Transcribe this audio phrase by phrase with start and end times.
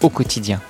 [0.00, 0.60] au quotidien.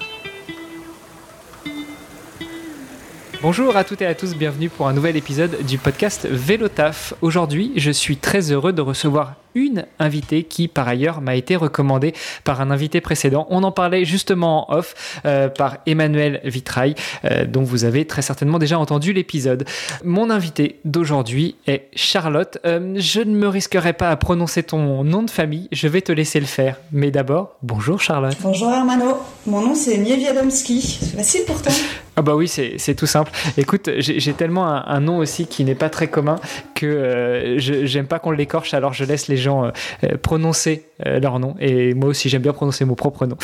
[3.41, 7.15] Bonjour à toutes et à tous, bienvenue pour un nouvel épisode du podcast Vélotaf.
[7.23, 12.15] Aujourd'hui, je suis très heureux de recevoir une invitée qui, par ailleurs, m'a été recommandée
[12.45, 13.47] par un invité précédent.
[13.51, 18.23] On en parlait justement en off euh, par Emmanuel Vitrail, euh, dont vous avez très
[18.23, 19.65] certainement déjà entendu l'épisode.
[20.05, 22.59] Mon invité d'aujourd'hui est Charlotte.
[22.65, 26.13] Euh, je ne me risquerai pas à prononcer ton nom de famille, je vais te
[26.13, 26.77] laisser le faire.
[26.93, 28.37] Mais d'abord, bonjour Charlotte.
[28.41, 30.81] Bonjour Hermano, mon nom c'est Niewiadomski.
[31.01, 31.71] C'est facile pourtant.
[32.19, 33.31] Ah bah oui, c'est tout simple.
[33.57, 36.41] Écoute, j'ai tellement un, nom aussi qui n'est pas très commun
[36.75, 39.71] que j'aime pas qu'on l'écorche, alors je laisse les gens euh,
[40.05, 41.55] euh, prononcer euh, leur nom.
[41.61, 43.37] Et moi aussi, j'aime bien prononcer mon propre nom.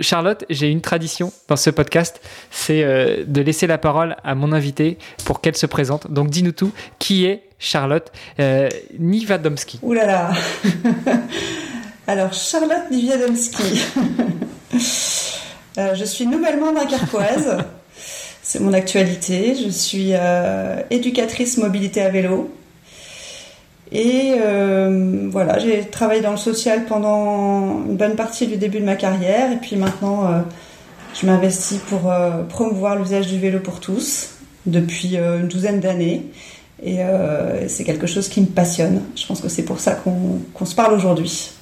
[0.00, 2.84] Charlotte, j'ai une tradition dans ce podcast, c'est
[3.26, 6.10] de laisser la parole à mon invité pour qu'elle se présente.
[6.10, 6.72] Donc, dis-nous tout.
[6.98, 8.12] Qui est Charlotte
[8.98, 9.80] Nivadomski?
[9.82, 9.94] Ouh
[12.06, 13.82] Alors, Charlotte Nivadomski.
[15.76, 17.58] je suis nouvellement dunkerquoise.
[18.42, 19.54] C'est mon actualité.
[19.54, 20.12] Je suis
[20.90, 22.50] éducatrice mobilité à vélo.
[23.94, 28.84] Et euh, voilà, j'ai travaillé dans le social pendant une bonne partie du début de
[28.84, 29.52] ma carrière.
[29.52, 30.40] Et puis maintenant, euh,
[31.14, 34.30] je m'investis pour euh, promouvoir l'usage du vélo pour tous
[34.66, 36.26] depuis une douzaine d'années.
[36.82, 36.98] Et
[37.68, 39.02] c'est quelque chose qui me passionne.
[39.14, 41.52] Je pense que c'est pour ça qu'on se parle aujourd'hui.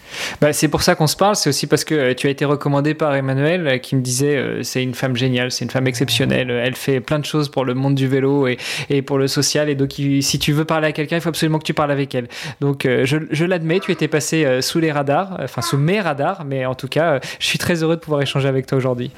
[0.41, 1.37] Bah, c'est pour ça qu'on se parle.
[1.37, 4.37] C'est aussi parce que euh, tu as été recommandé par Emmanuel euh, qui me disait
[4.37, 6.51] euh, c'est une femme géniale, c'est une femme exceptionnelle.
[6.51, 9.69] Elle fait plein de choses pour le monde du vélo et, pour le social.
[9.69, 12.15] Et donc, si tu veux parler à quelqu'un, il faut absolument que tu parles avec
[12.15, 12.29] elle.
[12.61, 16.67] Donc, je, je l'admets, tu étais passé sous les radars, enfin sous mes radars, mais
[16.67, 19.11] en tout cas, je suis très heureux de pouvoir échanger avec toi aujourd'hui.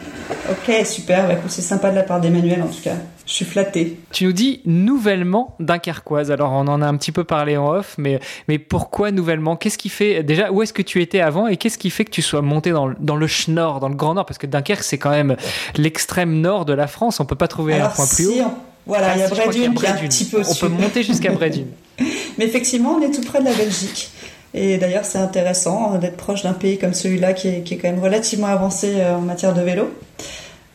[0.50, 1.28] Ok, super.
[1.28, 2.96] Bah, c'est sympa de la part d'Emmanuel en tout cas.
[3.26, 3.96] Je suis flattée.
[4.12, 6.30] Tu nous dis nouvellement dunkerquoise.
[6.30, 9.56] Alors, on en a un petit peu parlé en off, mais, mais pourquoi nouvellement?
[9.56, 10.22] Qu'est-ce qui fait.
[10.22, 12.70] Déjà, où est-ce que tu étais avant et qu'est-ce qui fait que tu sois monté
[12.70, 14.26] dans, dans le Schnorr, dans le Grand Nord?
[14.26, 15.36] Parce que Dunkerque, c'est quand même
[15.76, 17.18] l'extrême nord de la France.
[17.20, 18.44] On peut pas trouver un point plus haut.
[18.86, 21.32] Voilà, ah, il y a Brédune qui est un petit peu On peut monter jusqu'à
[21.32, 21.68] Brédune.
[22.38, 24.10] Mais effectivement, on est tout près de la Belgique.
[24.52, 27.90] Et d'ailleurs, c'est intéressant d'être proche d'un pays comme celui-là qui est, qui est, quand
[27.90, 29.90] même relativement avancé euh, en matière de vélo.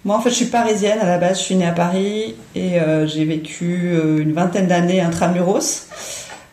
[0.05, 1.39] Moi, en fait, je suis parisienne à la base.
[1.39, 5.87] Je suis née à Paris et euh, j'ai vécu euh, une vingtaine d'années intramuros.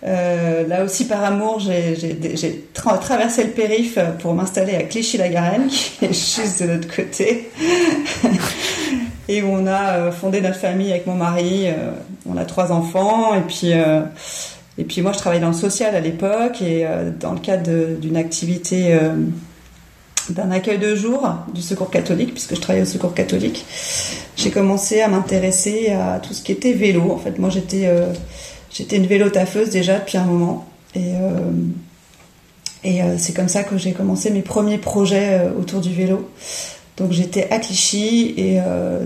[0.04, 6.12] Euh, là aussi, par amour, j'ai traversé le périph pour m'installer à Clichy-la-Garenne, qui est
[6.12, 7.48] juste de l'autre côté.
[9.28, 11.66] et où on a fondé notre famille avec mon mari.
[12.28, 13.72] on a trois enfants et puis.
[14.78, 16.86] et puis moi, je travaillais dans le social à l'époque et
[17.18, 18.96] dans le cadre d'une activité
[20.32, 23.64] d'un accueil de jour du secours catholique, puisque je travaillais au secours catholique,
[24.36, 27.10] j'ai commencé à m'intéresser à tout ce qui était vélo.
[27.12, 28.12] En fait, moi, j'étais euh,
[28.92, 30.66] une vélo taffeuse déjà depuis un moment.
[30.94, 31.50] Et, euh,
[32.84, 36.30] et euh, c'est comme ça que j'ai commencé mes premiers projets autour du vélo.
[36.96, 38.58] Donc j'étais à Clichy et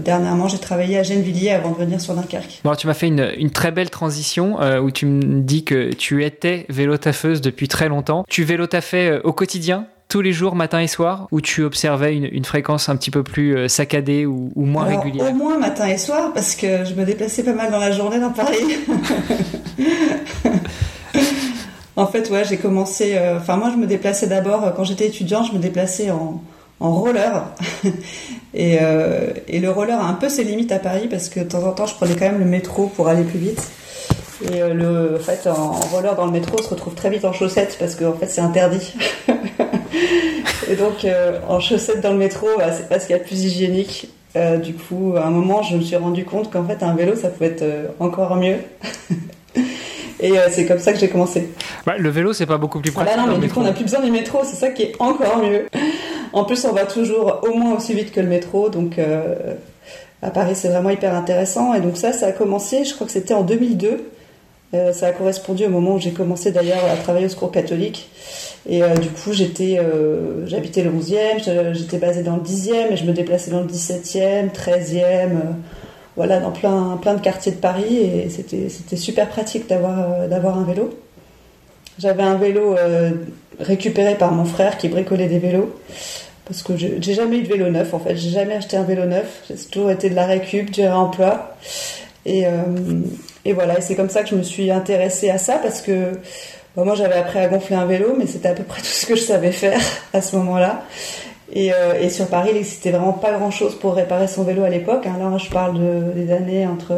[0.05, 2.61] dernièrement j'ai travaillé à Gennevilliers avant de venir sur Dunkerque.
[2.63, 6.25] Bon, tu m'as fait une, une, très belle transition où tu me dis que tu
[6.25, 8.25] étais vélo taffeuse depuis très longtemps.
[8.29, 9.89] Tu vélo taffais au quotidien?
[10.11, 13.57] Tous les jours, matin et soir, ou tu observais une, fréquence un petit peu plus
[13.57, 17.45] euh, saccadée ou, moins régulière Au moins matin et soir, parce que je me déplaçais
[17.45, 18.59] pas mal dans la journée dans Paris.
[21.97, 23.13] en fait, ouais, j'ai commencé.
[23.15, 26.43] Euh, enfin, moi, je me déplaçais d'abord euh, quand j'étais étudiant, je me déplaçais en,
[26.81, 27.45] roller.
[28.55, 28.79] et,
[29.49, 31.73] et, le roller a un peu ses limites à Paris parce que de temps en
[31.73, 33.71] temps, je prenais quand même le métro pour aller plus vite.
[34.51, 37.35] Et le, en fait, en roller dans le métro, on se retrouve très vite en
[37.35, 38.95] chaussettes parce que en fait, c'est interdit.
[40.71, 43.23] Et donc, euh, en chaussettes dans le métro, bah, c'est pas ce qu'il y a
[43.23, 44.09] de plus hygiénique.
[44.37, 47.17] Euh, du coup, à un moment, je me suis rendu compte qu'en fait, un vélo,
[47.17, 48.57] ça pouvait être euh, encore mieux.
[50.23, 51.49] Et c'est comme ça que j'ai commencé.
[51.87, 53.11] Bah, le vélo, c'est pas beaucoup plus pratique.
[53.15, 54.83] Ah bah non, mais du coup, on n'a plus besoin du métro, c'est ça qui
[54.83, 55.67] est encore mieux.
[56.35, 59.01] En plus, on va toujours au moins aussi vite que le métro, donc
[60.21, 61.73] à Paris, c'est vraiment hyper intéressant.
[61.73, 64.11] Et donc ça, ça a commencé, je crois que c'était en 2002.
[64.93, 68.11] ça a correspondu au moment où j'ai commencé d'ailleurs à travailler au secours catholique.
[68.69, 72.97] Et euh, du coup, j'étais, euh, j'habitais le 11e, j'étais basée dans le 10e et
[72.97, 75.29] je me déplaçais dans le 17e, 13e, euh,
[76.17, 80.59] voilà, dans plein, plein de quartiers de Paris et c'était, c'était super pratique d'avoir, d'avoir
[80.59, 80.91] un vélo.
[81.99, 82.77] J'avais un vélo
[83.59, 85.75] récupéré par mon frère qui bricolait des vélos.
[86.47, 89.05] Parce que j'ai jamais eu de vélo neuf en fait, j'ai jamais acheté un vélo
[89.05, 91.55] neuf, j'ai toujours été de la récup, du réemploi.
[92.27, 92.45] Et,
[93.45, 96.15] et voilà, et c'est comme ça que je me suis intéressée à ça parce que
[96.77, 99.17] moi j'avais appris à gonfler un vélo, mais c'était à peu près tout ce que
[99.17, 99.81] je savais faire
[100.13, 100.83] à ce moment-là.
[101.53, 105.07] Et, euh, sur Paris, il n'existait vraiment pas grand-chose pour réparer son vélo à l'époque.
[105.07, 105.17] Hein.
[105.19, 106.97] Là, je parle de, des années entre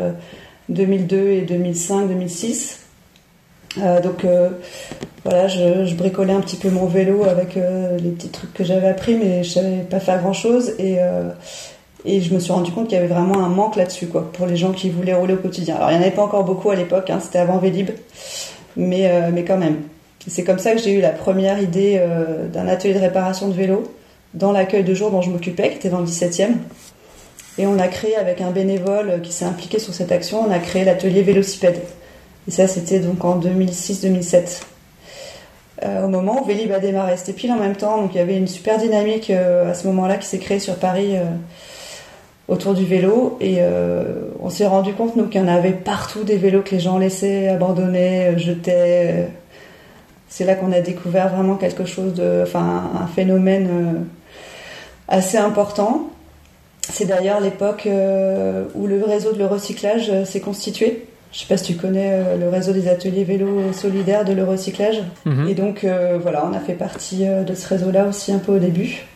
[0.69, 2.81] 2002 et 2005, 2006.
[3.79, 4.51] Euh, donc euh,
[5.25, 9.15] voilà, je, bricolais un petit peu mon vélo avec les petits trucs que j'avais appris,
[9.15, 10.75] mais je savais pas faire grand-chose.
[10.79, 10.99] Et,
[12.05, 14.47] et je me suis rendu compte qu'il y avait vraiment un manque là-dessus, quoi, pour
[14.47, 15.77] les gens qui voulaient rouler au quotidien.
[15.77, 17.91] Alors il n'y en avait pas encore beaucoup à l'époque, hein, c'était avant Vélib,
[18.77, 19.83] mais, mais quand même.
[20.27, 22.01] C'est comme ça que j'ai eu la première idée
[22.53, 23.93] d'un atelier de réparation de vélo
[24.35, 26.53] dans l'accueil de jour dont je m'occupais, qui était dans le 17e.
[27.59, 30.59] Et on a créé avec un bénévole qui s'est impliqué sur cette action, on a
[30.59, 31.81] créé l'atelier Vélocipède.
[32.49, 34.63] Et ça, c'était donc en 2006-2007.
[35.85, 38.21] Euh, au moment où Vélib a démarré, c'était pile en même temps, donc il y
[38.21, 41.25] avait une super dynamique euh, à ce moment-là qui s'est créée sur Paris euh,
[42.49, 43.37] autour du vélo.
[43.41, 44.03] Et euh,
[44.41, 46.99] on s'est rendu compte, nous, qu'il y en avait partout des vélos que les gens
[46.99, 49.29] laissaient abandonnés, jetaient.
[50.29, 52.41] C'est là qu'on a découvert vraiment quelque chose de.
[52.43, 54.07] Enfin, un phénomène
[55.09, 56.09] assez important.
[56.81, 61.07] C'est d'ailleurs l'époque où le réseau de le recyclage s'est constitué.
[61.33, 65.03] Je sais pas si tu connais euh, le réseau des ateliers vélo solidaires de l'Eurocyclage.
[65.25, 65.49] recyclage.
[65.49, 68.53] Et donc euh, voilà, on a fait partie euh, de ce réseau-là aussi un peu
[68.53, 69.07] au début.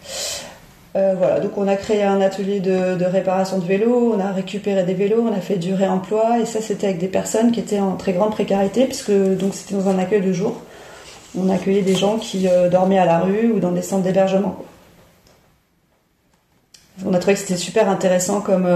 [1.18, 4.94] Voilà, donc on a créé un atelier de, réparation de vélos, on a récupéré des
[4.94, 7.96] vélos, on a fait du réemploi et ça c'était avec des personnes qui étaient en
[7.96, 10.60] très grande précarité puisque donc c'était dans un accueil de jour.
[11.38, 14.56] On accueillait des gens qui dormaient à la rue ou dans des centres d'hébergement.
[17.04, 18.66] On a trouvé que c'était super intéressant comme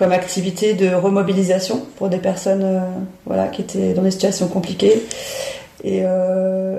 [0.00, 2.80] comme activité de remobilisation pour des personnes euh,
[3.26, 5.02] voilà, qui étaient dans des situations compliquées.
[5.84, 6.69] Et, euh,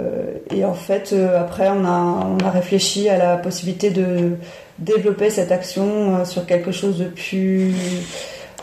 [0.56, 4.32] et en fait, euh, après, on a, réfléchi à la possibilité de
[4.80, 7.74] développer cette action sur quelque chose de plus,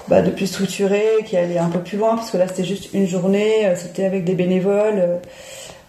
[0.08, 2.93] bah, de plus structuré, qui allait un peu plus loin, parce que là, c'était juste
[2.93, 5.20] une journée, c'était avec des bénévoles.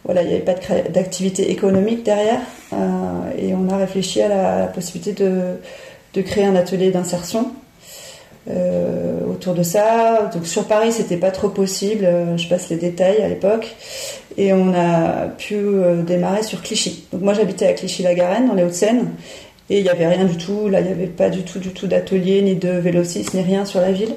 [0.06, 0.56] voilà, il n'y avait pas
[0.90, 2.40] d'activité économique derrière.
[3.38, 7.51] et on a réfléchi à la, possibilité de, créer un atelier d'insertion
[8.50, 10.30] euh, autour de ça.
[10.34, 12.06] Donc sur Paris, c'était pas trop possible.
[12.06, 13.75] Euh, je passe les détails à l'époque.
[14.39, 17.03] Et on a pu euh, démarrer sur Clichy.
[17.12, 19.09] Donc moi, j'habitais à Clichy-la-Garenne, dans les Hauts-de-Seine.
[19.69, 20.68] Et il n'y avait rien du tout.
[20.69, 23.65] Là, il n'y avait pas du tout, du tout d'atelier, ni de vélocis, ni rien
[23.65, 24.15] sur la ville.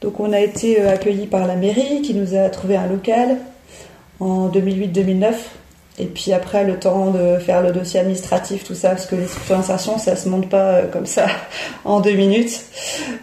[0.00, 3.38] Donc on a été accueillis par la mairie qui nous a trouvé un local
[4.20, 5.34] en 2008-2009
[6.00, 9.26] et puis après, le temps de faire le dossier administratif, tout ça, parce que les
[9.26, 11.26] structures d'insertion, ça se monte pas euh, comme ça
[11.84, 12.64] en deux minutes.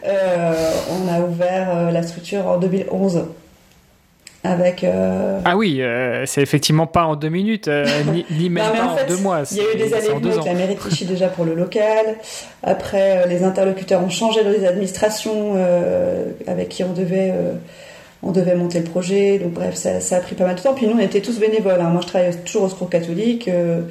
[0.06, 3.24] Euh, on a ouvert euh, la structure en 2011.
[4.46, 4.86] Avec,
[5.46, 5.82] Ah oui,
[6.26, 7.70] c'est effectivement pas en deux minutes,
[8.32, 9.44] ni, même pas en, deux mois.
[9.52, 12.16] Il y a eu des allées avec la mairie de Clichy déjà pour le local.
[12.64, 15.56] Après, les interlocuteurs ont changé dans les administrations
[16.48, 17.34] avec qui on devait
[18.26, 20.74] on devait monter le projet, donc bref, ça, a pris pas mal de temps.
[20.74, 21.80] Puis nous, on était tous bénévoles.
[21.80, 21.90] Hein.
[21.90, 23.48] Moi, je travaillais toujours au Secours catholique.
[23.48, 23.82] Euh,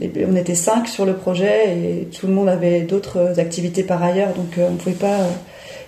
[0.00, 4.32] on était cinq sur le projet et tout le monde avait d'autres activités par ailleurs,
[4.32, 5.30] donc euh, on ne pouvait pas euh,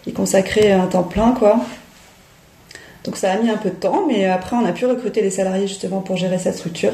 [0.06, 1.58] y consacrer un temps plein, quoi.
[3.06, 5.30] Donc ça a mis un peu de temps, mais après, on a pu recruter les
[5.30, 6.92] salariés justement pour gérer cette structure.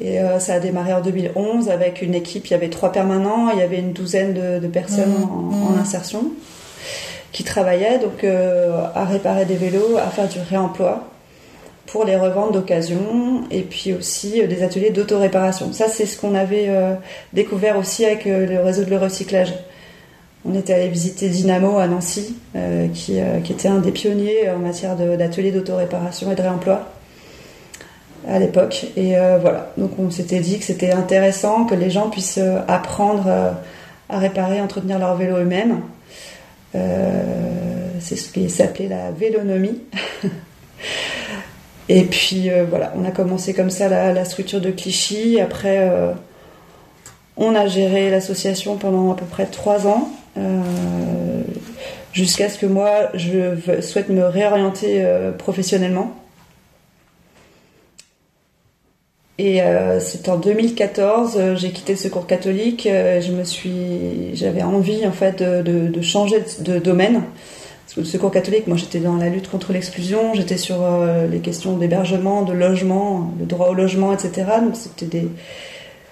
[0.00, 2.48] Et ça a démarré en 2011 avec une équipe.
[2.48, 5.54] Il y avait trois permanents, il y avait une douzaine de, personnes mmh.
[5.54, 6.24] en, en insertion
[7.32, 11.04] qui travaillaient donc euh, à réparer des vélos, à faire du réemploi
[11.86, 15.72] pour les revendre d'occasion et puis aussi euh, des ateliers d'autoréparation.
[15.72, 16.94] Ça, c'est ce qu'on avait euh,
[17.32, 19.54] découvert aussi avec le réseau de le recyclage.
[20.44, 22.36] On était allé visiter Dynamo à Nancy,
[22.94, 26.88] qui, qui, était un des pionniers en matière d'ateliers d'autoréparation et de réemploi
[28.26, 28.86] à l'époque.
[28.96, 33.54] Et voilà, donc on s'était dit que c'était intéressant que les gens puissent apprendre
[34.08, 35.82] à réparer, entretenir leur vélo eux-mêmes
[36.74, 39.82] euh, c'est ce qui s'appelait la vélonomie.
[41.88, 45.40] Et puis euh, voilà, on a commencé comme ça la, structure de Clichy.
[45.40, 46.12] Après, euh,
[47.36, 50.08] on a géré l'association pendant à peu près trois ans,
[52.12, 55.04] jusqu'à ce que moi, je souhaite me réorienter
[55.38, 56.20] professionnellement.
[59.42, 62.86] Et euh, c'est en 2014, euh, j'ai quitté le Secours catholique.
[62.86, 67.22] Euh, je me suis, j'avais envie en fait de, changer de, domaine.
[67.86, 70.34] Parce que le Secours catholique, moi, j'étais dans la lutte contre l'exclusion.
[70.34, 70.86] J'étais sur
[71.30, 74.44] les questions d'hébergement, de logement, le droit au logement, etc.
[74.60, 75.28] Donc c'était des,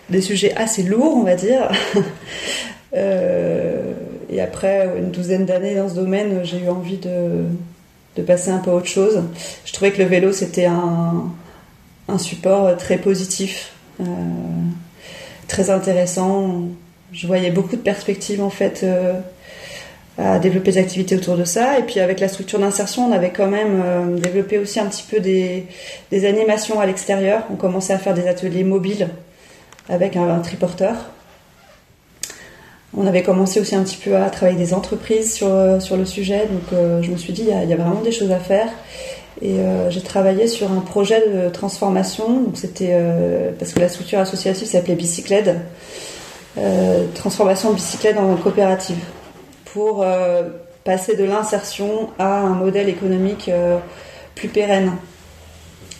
[0.08, 1.70] des sujets assez lourds, on va dire.
[4.30, 7.44] et après une douzaine d'années dans ce domaine, j'ai eu envie de,
[8.16, 9.22] de passer un peu à autre chose.
[9.64, 11.30] Je trouvais que le vélo, c'était un
[12.08, 13.72] un support très positif
[15.46, 16.62] très intéressant.
[17.12, 18.84] Je voyais beaucoup de perspectives en fait
[20.18, 21.78] à développer des activités autour de ça.
[21.78, 25.20] Et puis avec la structure d'insertion, on avait quand même développé aussi un petit peu
[25.20, 25.66] des,
[26.10, 27.42] des animations à l'extérieur.
[27.52, 29.08] On commençait à faire des ateliers mobiles
[29.88, 30.96] avec un, triporteur.
[32.96, 36.46] On avait commencé aussi un petit peu à travailler des entreprises sur, sur le sujet,
[36.50, 38.68] donc euh, je me suis dit, il y, a, vraiment des choses à faire.
[39.42, 43.88] Et euh, j'ai travaillé sur un projet de transformation, donc c'était euh, parce que la
[43.88, 45.50] structure associative s'appelait Bicyclette,
[47.14, 48.98] transformation de bicyclette en coopérative,
[49.66, 50.04] pour
[50.82, 53.48] passer de l'insertion à un modèle économique
[54.34, 54.92] plus pérenne,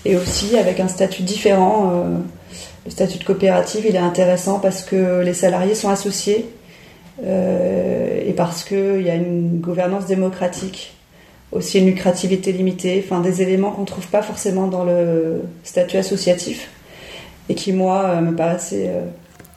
[0.04, 2.25] et aussi avec un statut différent
[2.88, 6.58] le statut de coopérative, il est intéressant parce que les salariés sont associés euh,
[7.23, 10.95] et parce qu'il y a une gouvernance démocratique,
[11.53, 15.97] aussi une lucrativité limitée, enfin des éléments qu'on ne trouve pas forcément dans le statut
[15.97, 16.69] associatif
[17.49, 18.89] et qui, moi, euh, me paraissaient.
[18.89, 19.07] Euh,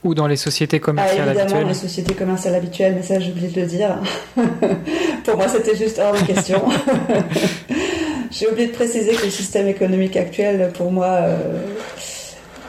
[0.03, 3.31] ou dans les sociétés commerciales ah, évidemment, dans les sociétés commerciales habituelles, mais ça, j'ai
[3.31, 3.99] oublié de le dire.
[5.23, 6.63] Pour moi, c'était juste hors de question.
[8.31, 11.19] j'ai oublié de préciser que le système économique actuel, pour moi,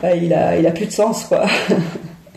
[0.03, 1.47] bah, il, a, il a plus de sens, quoi.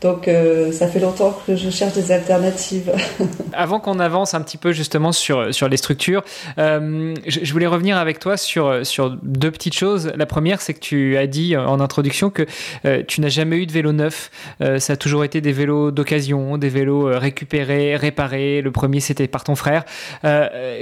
[0.00, 2.90] Donc euh, ça fait longtemps que je cherche des alternatives.
[3.52, 6.22] Avant qu'on avance un petit peu justement sur, sur les structures,
[6.58, 10.10] euh, je, voulais revenir avec toi sur, sur deux petites choses.
[10.16, 12.46] La première, c'est que tu as dit en introduction que
[12.86, 14.30] euh, tu n'as jamais eu de vélo neuf.
[14.78, 18.62] ça a toujours été des vélos d'occasion, des vélos récupérés, réparés.
[18.62, 19.84] Le premier, c'était par ton frère.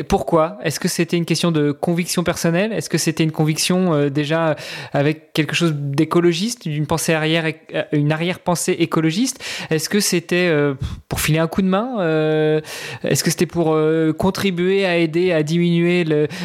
[0.09, 0.59] pourquoi?
[0.63, 2.73] Est-ce que c'était une question de conviction personnelle?
[2.73, 4.55] Est-ce que c'était une conviction déjà
[4.93, 7.47] avec quelque chose d'écologiste, d'une pensée arrière,
[7.93, 8.77] une arrière-pensée
[9.09, 10.75] écologiste est-ce que c'était euh,
[11.09, 12.61] pour filer un coup de main euh,
[13.05, 16.05] Est-ce que c'était pour euh, contribuer à aider à diminuer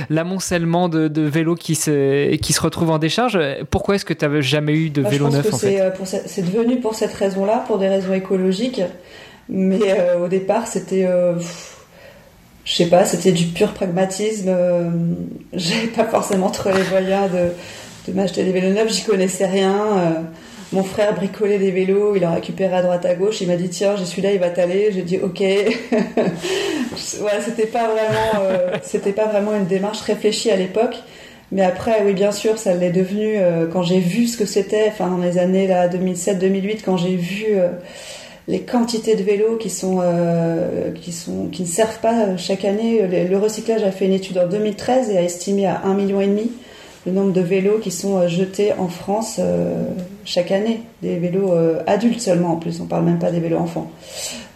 [0.09, 3.37] l'amoncellement de, de, vélos qui se, qui se retrouvent en décharge?
[3.69, 5.47] Pourquoi est-ce que tu n'avais jamais eu de bah, vélo neuf
[6.25, 8.81] C'est devenu pour cette raison-là, pour des raisons écologiques.
[9.49, 11.05] Mais au départ, c'était
[12.65, 14.47] je sais pas, c'était du pur pragmatisme.
[14.47, 14.89] Euh,
[15.53, 20.25] J'avais pas forcément trop les moyens de, de m'acheter des vélos neufs, j'y connaissais rien.
[20.73, 23.41] Mon frère bricolait des vélos, il en récupérait à droite à gauche.
[23.41, 24.89] Il m'a dit tiens, j'ai celui-là, il va t'aller.
[24.91, 25.39] J'ai dit ok.
[25.41, 25.75] ouais,
[27.45, 30.95] c'était pas vraiment, euh, pas vraiment une démarche réfléchie à l'époque.
[31.51, 34.87] Mais après, oui, bien sûr, ça l'est devenu euh, quand j'ai vu ce que c'était.
[34.87, 37.69] Enfin, dans les années là 2007-2008, quand j'ai vu euh,
[38.47, 40.01] les quantités de vélos qui sont
[40.95, 43.03] qui sont qui ne servent pas chaque année.
[43.29, 46.27] Le, recyclage a fait une étude en 2013 et a estimé à un million et
[46.27, 46.51] demi
[47.05, 49.85] le nombre de vélos qui sont euh, jetés en France euh,
[50.25, 50.81] chaque année.
[51.01, 53.91] Des vélos euh, adultes seulement en plus, on parle même pas des vélos enfants.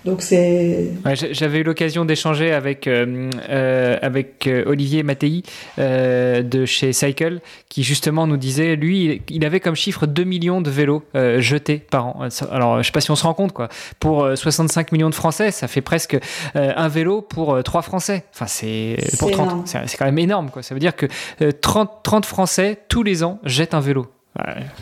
[0.07, 0.93] Donc c'est.
[1.31, 5.43] J'avais eu l'occasion d'échanger avec euh, euh, avec euh, Olivier Mattei
[5.77, 10.69] de chez Cycle, qui justement nous disait, lui, il avait comme chiffre 2 millions de
[10.69, 11.03] vélos
[11.39, 12.29] jetés par an.
[12.51, 13.67] Alors, je sais pas si on se rend compte quoi.
[13.99, 16.17] Pour 65 millions de Français, ça fait presque
[16.55, 18.23] un vélo pour 3 Français.
[18.33, 19.67] Enfin, c'est pour 30.
[19.67, 20.63] C'est quand même énorme quoi.
[20.63, 21.07] Ça veut dire que
[21.51, 24.07] 30 30 Français tous les ans jettent un vélo.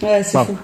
[0.03, 0.57] Ouais, c'est fou.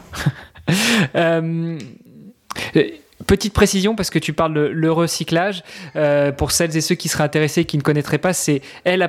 [3.28, 5.63] Petite précision parce que tu parles de le recyclage.
[5.96, 9.08] Euh, pour celles et ceux qui seraient intéressés, qui ne connaîtraient pas, c'est L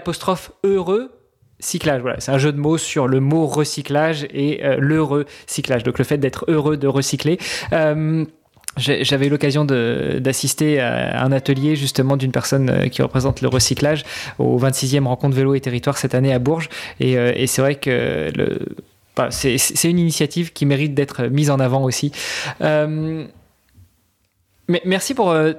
[0.65, 1.11] heureux
[1.61, 2.03] cyclage.
[2.19, 5.85] C'est un jeu de mots sur le mot recyclage et euh, le recyclage.
[5.85, 7.39] Donc le fait d'être heureux de recycler.
[7.73, 8.25] Euh,
[8.79, 14.03] j'avais eu l'occasion d'assister à un atelier justement d'une personne qui représente le recyclage
[14.39, 16.71] au 26e rencontre vélo et territoire cette année à Bourges.
[16.99, 18.33] Et, et c'est vrai que
[19.15, 22.13] bah, c'est une initiative qui mérite d'être mise en avant aussi.
[24.69, 25.53] Merci pour euh,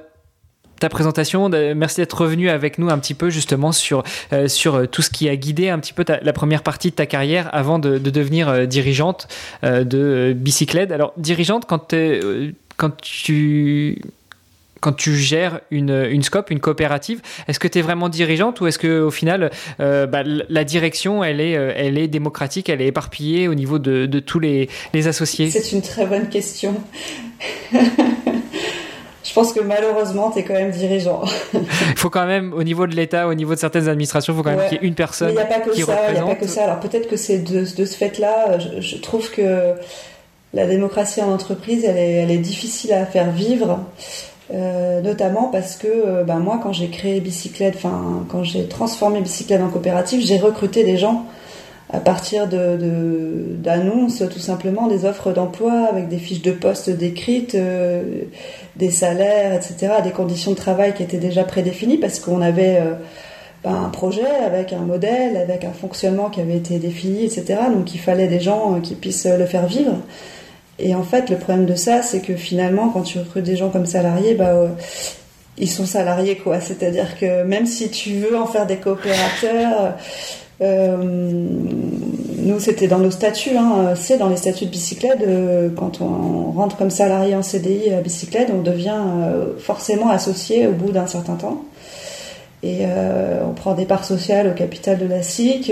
[0.80, 1.48] ta présentation.
[1.48, 5.10] Merci d'être revenu avec nous un petit peu justement sur, euh, sur euh, tout ce
[5.10, 8.66] qui a guidé un petit peu la première partie de ta carrière avant de, devenir
[8.66, 9.28] dirigeante
[9.62, 10.92] de Bicyclette.
[10.92, 11.94] Alors, dirigeante, quand,
[12.76, 14.00] quand tu
[14.80, 18.66] quand tu gères une, une scope, une coopérative, est-ce que tu es vraiment dirigeante ou
[18.66, 23.54] est-ce qu'au final, bah, la direction, elle est, elle est démocratique, elle est éparpillée au
[23.54, 25.48] niveau de, de tous les, les associés?
[25.48, 26.74] C'est une très bonne question.
[29.24, 31.22] je pense que malheureusement, tu es quand même dirigeant.
[31.54, 34.42] il faut quand même, au niveau de l'État, au niveau de certaines administrations, il faut
[34.42, 36.08] quand même qu'il y ait une personne il n'y a pas que ça, représente.
[36.10, 36.64] Il n'y a pas que ça.
[36.64, 39.72] Alors peut-être que c'est de, de, ce fait-là, je, trouve que
[40.52, 43.80] la démocratie en entreprise, elle est, elle est difficile à faire vivre.
[44.52, 49.62] Euh, notamment parce que ben moi quand j'ai créé Bicyclette, enfin quand j'ai transformé Bicyclette
[49.62, 51.24] en coopérative, j'ai recruté des gens
[51.94, 57.54] à partir d'annonces, de, tout simplement, des offres d'emploi avec des fiches de poste décrites,
[57.54, 58.22] euh,
[58.74, 62.94] des salaires, etc., des conditions de travail qui étaient déjà prédéfinies parce qu'on avait euh,
[63.62, 67.60] ben, un projet avec un modèle, avec un fonctionnement qui avait été défini, etc.
[67.72, 69.98] Donc il fallait des gens euh, qui puissent le faire vivre.
[70.80, 73.70] et en fait, le problème de ça, c'est que finalement, quand tu recrutes des gens
[73.70, 74.68] comme salariés, bah,
[75.58, 76.60] ils sont salariés, quoi.
[76.60, 79.94] C'est-à-dire que même si tu veux en faire des coopérateurs,
[80.60, 85.20] nous, c'était dans nos statuts, hein, c'est dans les statuts de bicyclette.
[85.26, 89.02] Euh, quand on rentre comme salarié en CDI à bicyclette, on devient
[89.58, 91.64] forcément associé au bout d'un certain temps.
[92.62, 92.86] Et
[93.46, 95.70] on prend des parts sociales au capital de la SIC,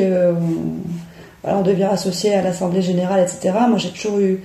[1.44, 3.54] on, devient associé à l'Assemblée Générale, etc.
[3.66, 4.42] Moi, j'ai toujours eu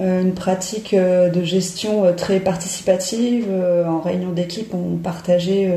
[0.00, 3.46] euh, une pratique euh, de gestion euh, très participative.
[3.86, 5.70] En réunion d'équipe, on partageait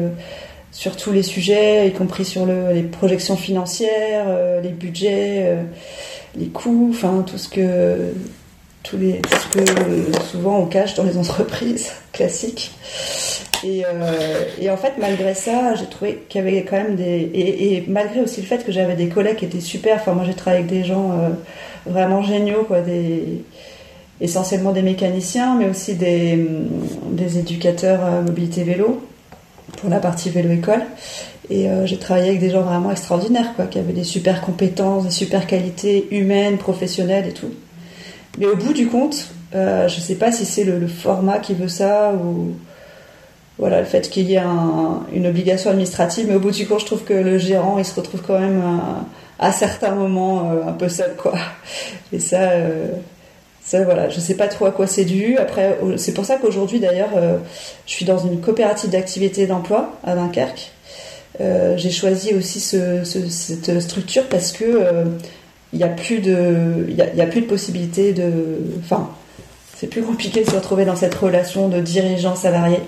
[0.78, 4.28] sur tous les sujets, y compris sur les projections financières,
[4.62, 5.58] les budgets,
[6.38, 6.94] les coûts,
[7.26, 8.14] tout ce que
[8.84, 9.00] tout
[10.32, 12.74] souvent on cache dans les entreprises classiques.
[13.64, 13.82] Et,
[14.62, 17.84] et en fait, malgré ça, j'ai trouvé qu'il y avait quand même des et, et,
[17.88, 19.96] malgré aussi le fait que j'avais des collègues qui étaient super.
[19.96, 21.12] Enfin, moi, j'ai travaillé avec des gens
[21.88, 23.42] vraiment géniaux, quoi, des
[24.22, 26.38] essentiellement des mécaniciens, mais aussi des,
[27.14, 29.02] des éducateurs à mobilité vélo
[29.78, 30.82] pour la partie vélo-école.
[31.50, 35.06] Et euh, j'ai travaillé avec des gens vraiment extraordinaires, quoi, qui avaient des super compétences,
[35.06, 37.52] des super qualités humaines, professionnelles et tout.
[38.38, 41.54] Mais au bout du compte, euh, je ne sais pas si c'est le, format qui
[41.54, 42.56] veut ça ou
[43.58, 44.44] voilà le fait qu'il y ait
[45.14, 46.26] une obligation administrative.
[46.28, 48.62] Mais au bout du compte, je trouve que le gérant, il se retrouve quand même
[49.40, 51.34] à, certains moments euh, un peu seul, quoi.
[52.12, 52.52] Et ça
[53.68, 55.36] ça, voilà, je sais pas trop à quoi c'est dû.
[55.38, 57.38] Après, c'est pour ça qu'aujourd'hui, d'ailleurs, euh,
[57.86, 60.72] je suis dans une coopérative d'activité d'emploi à Dunkerque.
[61.42, 65.04] Euh, j'ai choisi aussi cette structure parce que euh,
[65.74, 68.32] il n'y a plus de, a, plus de possibilité de,
[68.80, 69.10] enfin,
[69.76, 72.80] c'est plus compliqué de se retrouver dans cette relation de dirigeant salarié.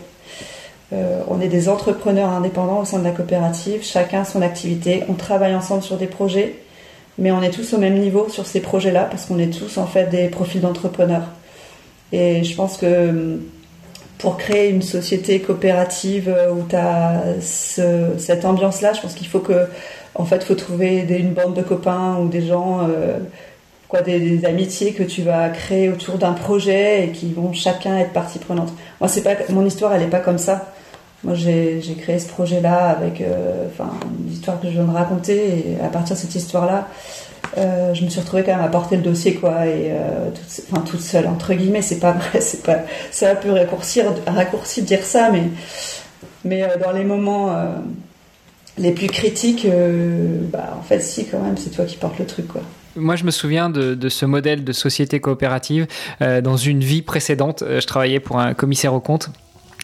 [0.94, 5.54] on est des entrepreneurs indépendants au sein de la coopérative, chacun son activité, on travaille
[5.54, 6.56] ensemble sur des projets
[7.18, 9.86] mais on est tous au même niveau sur ces projets-là parce qu'on est tous en
[9.86, 11.28] fait des profils d'entrepreneurs.
[12.12, 13.42] Et je pense que hum,
[14.20, 19.40] pour créer une société coopérative euh, où tu as cette ambiance-là, je pense qu'il faut
[19.40, 19.68] que,
[20.14, 23.18] en fait, faut trouver une bande de copains ou des gens, euh,
[23.88, 28.12] quoi, des, amitiés que tu vas créer autour d'un projet et qui vont chacun être
[28.12, 28.74] partie prenante.
[29.00, 30.74] Moi, pas, mon histoire, elle n'est pas comme ça.
[31.24, 33.90] Moi, j'ai créé ce projet-là avec euh, enfin,
[34.62, 36.88] que je viens de raconter, et à partir de cette histoire-là,
[37.58, 40.66] euh, je me suis retrouvée quand même à porter le dossier, quoi, et euh, toute,
[40.72, 42.78] enfin, toute seule, entre guillemets, c'est pas vrai, c'est pas,
[43.12, 45.44] ça a pu raccourcir, raccourci de dire ça, mais,
[46.46, 47.54] mais dans les moments
[48.78, 49.68] les plus critiques,
[50.54, 52.62] bah, en fait, si, quand même, c'est toi qui portes le truc, quoi.
[52.96, 55.86] Moi, je me souviens de, de, ce modèle de société coopérative.
[56.22, 59.32] dans une vie précédente, je travaillais pour un commissaire au compte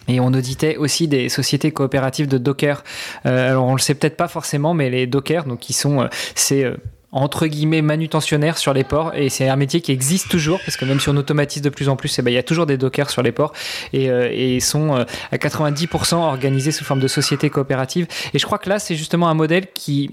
[0.08, 2.84] et on auditait aussi des sociétés coopératives de Docker.
[3.24, 6.06] Euh, alors on le sait peut-être pas forcément, mais les Docker, donc qui sont euh,
[6.34, 6.76] c'est euh,
[7.12, 10.84] entre guillemets manutentionnaires sur les ports et c'est un métier qui existe toujours parce que
[10.84, 12.76] même si on automatise de plus en plus, eh ben, il y a toujours des
[12.76, 13.52] dockers sur les ports
[13.92, 18.06] et, euh, et sont à 90% organisés sous forme de sociétés coopératives.
[18.34, 20.10] Et je crois que là, c'est justement un modèle qui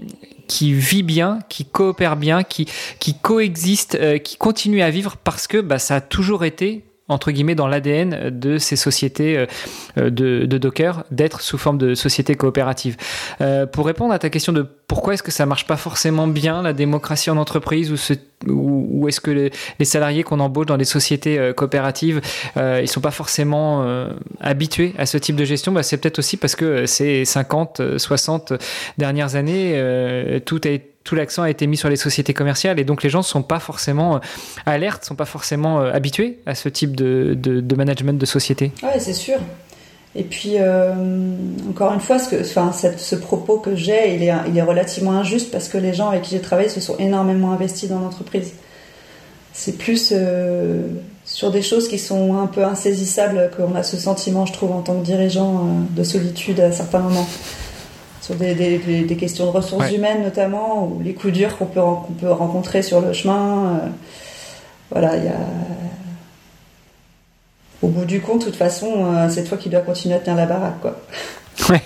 [0.47, 2.67] qui vit bien, qui coopère bien, qui
[2.99, 7.55] qui coexiste, qui continue à vivre parce que bah, ça a toujours été entre guillemets
[7.55, 9.45] dans l'ADN de ces sociétés
[9.97, 12.95] euh, de, Docker d'être sous forme de société coopérative.
[13.41, 16.61] Euh, pour répondre à ta question de pourquoi est-ce que ça marche pas forcément bien
[16.61, 17.97] la démocratie en entreprise ou,
[18.47, 22.21] ou, est-ce que les, salariés qu'on embauche dans les sociétés euh, coopératives
[22.55, 23.85] ils sont pas forcément
[24.39, 25.71] habitués à ce type de gestion?
[25.71, 28.53] Bah, c'est peut-être aussi parce que ces 50 60
[28.97, 32.83] dernières années tout a été tout l'accent a été mis sur les sociétés commerciales et
[32.83, 34.19] donc les gens ne sont pas forcément euh,
[34.65, 38.71] alertes, ne sont pas forcément euh, habitués à ce type de, de, management de société.
[38.83, 39.37] Oui, c'est sûr.
[40.15, 40.93] Et puis, euh,
[41.69, 45.13] encore une fois, ce, que, enfin, ce propos que j'ai, il est, il est relativement
[45.13, 48.53] injuste parce que les gens avec qui j'ai travaillé se sont énormément investis dans l'entreprise.
[49.53, 50.13] C'est plus
[51.25, 54.81] sur des choses qui sont un peu insaisissables qu'on a ce sentiment, je trouve, en
[54.81, 57.27] tant que dirigeant, de solitude à certains moments
[58.23, 62.13] sur des, des, questions de ressources humaines notamment, ou les coups durs qu'on peut, qu'on
[62.13, 63.65] peut rencontrer sur le chemin.
[63.65, 63.87] Euh,
[64.91, 65.35] voilà, il y a...
[67.81, 70.37] Au bout du compte, de toute façon, euh, c'est toi qui dois continuer à tenir
[70.37, 71.01] la baraque, quoi.
[71.69, 71.81] Ouais.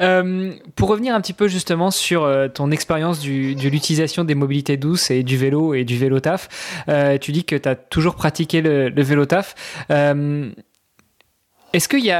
[0.00, 4.76] Euh, pour revenir un petit peu justement sur ton expérience du, de l'utilisation des mobilités
[4.76, 6.48] douces et du vélo et du vélo taf,
[7.20, 9.54] tu dis que tu as toujours pratiqué le, le vélo taf.
[11.76, 12.10] Est-ce qu'il y,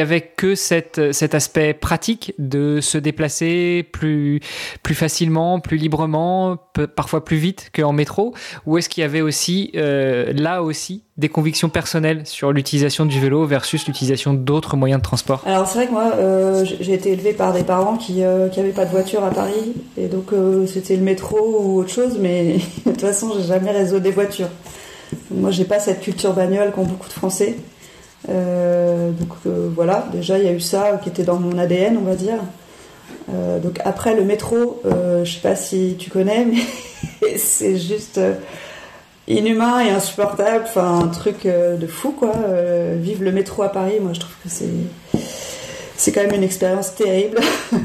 [0.00, 4.40] avait que cet aspect pratique de se déplacer plus,
[4.94, 6.56] facilement, plus librement,
[6.96, 8.32] parfois plus vite qu'en métro?
[8.64, 13.20] Ou est-ce qu'il y avait aussi, euh, là aussi, des convictions personnelles sur l'utilisation du
[13.20, 15.42] vélo versus l'utilisation d'autres moyens de transport?
[15.44, 18.72] Alors c'est vrai que moi, euh, j'ai été élevée par des parents qui n'avaient euh,
[18.74, 19.74] pas de voiture à Paris.
[19.98, 20.28] Et donc
[20.66, 22.54] c'était le métro ou autre chose, mais
[22.86, 24.48] de toute façon, j'ai jamais réseau des voitures.
[25.30, 27.56] Moi, j'ai pas cette culture bagnole qu'ont beaucoup de Français.
[28.28, 29.28] Donc
[29.74, 32.38] voilà, déjà il y a eu ça qui était dans mon ADN, on va dire.
[33.62, 36.44] donc après le métro, je sais pas si tu connais,
[37.22, 38.20] mais c'est juste
[39.26, 42.32] inhumain et insupportable, enfin un truc de fou quoi.
[42.96, 44.68] Vivre le métro à Paris, moi je trouve que c'est
[46.00, 47.38] c'est quand même une expérience terrible.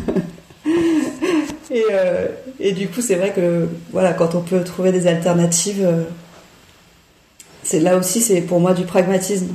[1.71, 2.27] Euh,
[2.59, 6.03] et, du coup, c'est vrai que voilà, quand on peut trouver des alternatives, euh,
[7.63, 9.53] c'est là aussi, c'est pour moi du pragmatisme.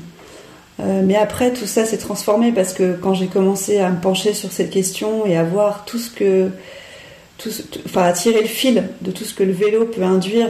[0.81, 4.33] Euh, mais après, tout ça s'est transformé parce que quand j'ai commencé à me pencher
[4.33, 6.51] sur cette question et à voir tout ce que,
[7.87, 10.49] enfin, à tirer le fil de tout ce que le vélo peut induire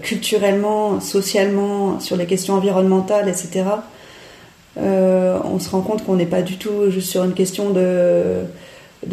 [0.00, 3.64] culturellement, socialement, sur les questions environnementales, etc.
[4.76, 8.46] on se rend compte qu'on n'est pas du tout juste sur une question de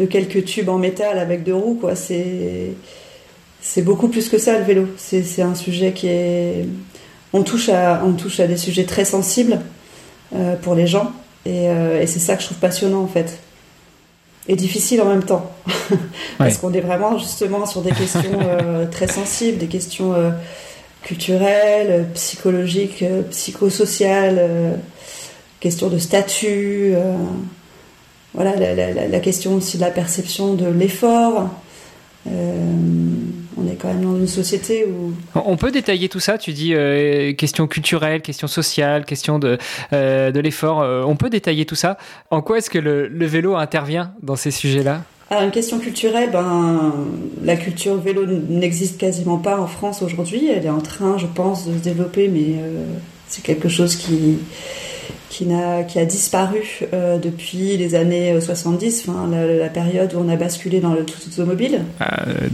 [0.06, 1.94] quelques tubes en métal avec deux roues, quoi.
[1.96, 4.86] C'est beaucoup plus que ça le vélo.
[4.96, 6.66] C'est un sujet qui est
[7.32, 9.58] on touche à des sujets très sensibles
[10.34, 11.12] euh, pour les gens.
[11.46, 13.38] Euh, et, c'est ça que je trouve passionnant en fait.
[14.48, 15.50] Et difficile en même temps.
[16.38, 20.14] Parce qu'on est vraiment justement sur des questions euh, très sensibles, des questions
[21.02, 24.78] culturelles, psychologiques, psychosociales,
[25.60, 26.94] questions de statut
[28.34, 31.50] voilà, la, question aussi de la perception de l'effort.
[32.26, 32.76] Euh,
[33.56, 35.12] on est quand même dans une société où...
[35.34, 39.58] On peut détailler tout ça, tu dis euh, question culturelle, question sociale, question de,
[39.92, 40.78] euh, de l'effort.
[41.06, 41.98] on peut détailler tout ça.
[42.30, 45.02] En quoi est-ce que le, vélo intervient dans ces sujets-là?
[45.30, 46.92] Alors, une question culturelle, ben,
[47.42, 50.48] la culture vélo n'existe quasiment pas en France aujourd'hui.
[50.48, 52.56] Elle est en train, je pense, de se développer, mais
[53.28, 54.38] c'est quelque chose qui,
[55.32, 60.28] qui, a, qui a disparu euh, depuis les années 70, enfin, la, période où on
[60.28, 61.80] a basculé dans le tout automobile.
[62.02, 62.48] Euh,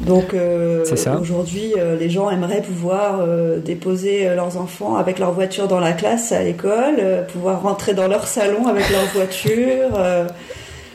[0.00, 0.84] Donc euh,
[1.20, 3.20] aujourd'hui, les gens aimeraient pouvoir
[3.64, 8.26] déposer leurs enfants avec leur voiture dans la classe à l'école, pouvoir rentrer dans leur
[8.26, 10.26] salon avec leur voiture.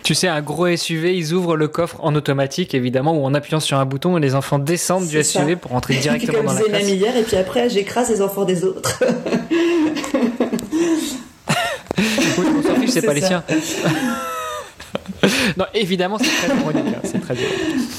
[0.05, 3.59] Tu sais, un gros SUV, ils ouvrent le coffre en automatique, évidemment, ou en appuyant
[3.59, 6.81] sur un bouton, et les enfants descendent du SUV pour rentrer directement dans la classe.
[6.81, 9.03] Comme hier, et puis après, j'écrase les enfants des autres.
[11.97, 12.05] oui,
[12.37, 13.43] on s'en fiche, c'est pas les siens.
[15.57, 17.33] non, évidemment, c'est très ironique, hein,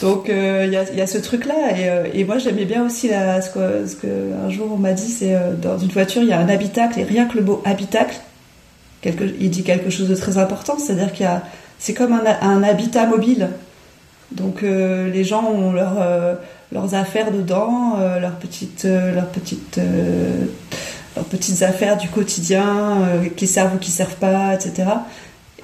[0.03, 3.51] Donc, euh, il y, a ce truc-là, euh, et, moi j'aimais bien aussi ce,
[3.97, 7.01] que, jour on m'a dit, c'est euh, dans une voiture il y a un habitacle,
[7.01, 8.17] et rien que le mot habitacle,
[9.05, 11.43] il dit quelque chose de très important, c'est-à-dire qu'il y a,
[11.79, 13.51] c'est comme un, habitat mobile.
[14.33, 16.03] Donc les gens ont leur,
[16.73, 19.79] leurs affaires dedans, leurs petites, leurs petites
[21.17, 24.89] leurs petites affaires du quotidien euh, qui servent ou qui servent pas, etc.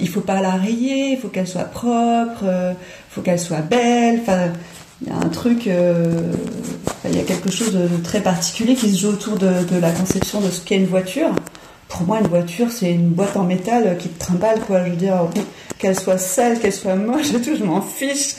[0.03, 2.73] Il faut pas la rayer, il faut qu'elle soit propre, il euh,
[3.11, 4.19] faut qu'elle soit belle.
[4.21, 4.53] Enfin,
[5.01, 6.33] il y a un truc, euh,
[7.05, 9.49] il y a quelque chose de, très particulier qui se joue autour de,
[9.81, 11.31] la conception de ce qu'est une voiture.
[11.89, 14.85] Pour moi, une voiture, c'est une boîte en métal qui te trimballe, quoi.
[14.85, 15.29] Je veux dire,
[15.79, 18.37] qu'elle soit sale, qu'elle soit moche et tout, je m'en fiche.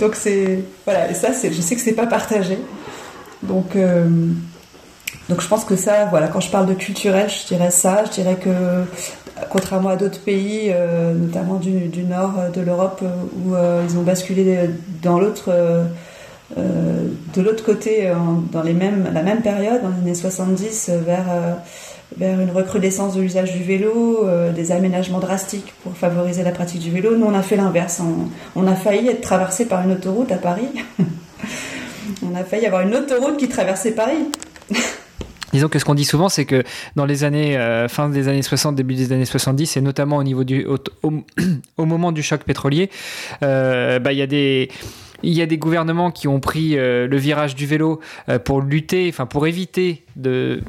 [0.00, 1.10] Donc c'est, voilà.
[1.10, 2.58] Et ça, je sais que c'est pas partagé.
[3.42, 3.76] Donc
[5.28, 8.04] donc je pense que ça, voilà, quand je parle de culturel, je dirais ça.
[8.04, 8.50] Je dirais que
[9.50, 13.08] contrairement à d'autres pays, euh, notamment du, nord de l'Europe, euh,
[13.44, 14.70] où euh, ils ont basculé
[15.02, 15.52] dans l'autre,
[16.56, 18.10] de l'autre côté,
[18.52, 21.24] dans la même période, dans les années 70, vers
[22.20, 27.16] une recrudescence de l'usage du vélo, des aménagements drastiques pour favoriser la pratique du vélo.
[27.16, 28.00] Nous, on a fait l'inverse.
[28.54, 30.68] On, a failli être traversé par une autoroute à Paris.
[32.22, 34.30] on a failli avoir une autoroute qui traversait Paris.
[35.52, 36.62] Disons que ce qu'on dit souvent, c'est que
[36.96, 40.22] dans les années, euh, fin des années 60, début des années 70, et notamment au
[40.22, 40.66] niveau du,
[41.76, 42.90] au, moment du choc pétrolier,
[43.42, 44.68] euh, bah, il y a des,
[45.22, 48.00] il y a des gouvernements qui ont pris euh, le virage du vélo
[48.44, 50.60] pour lutter, enfin pour éviter de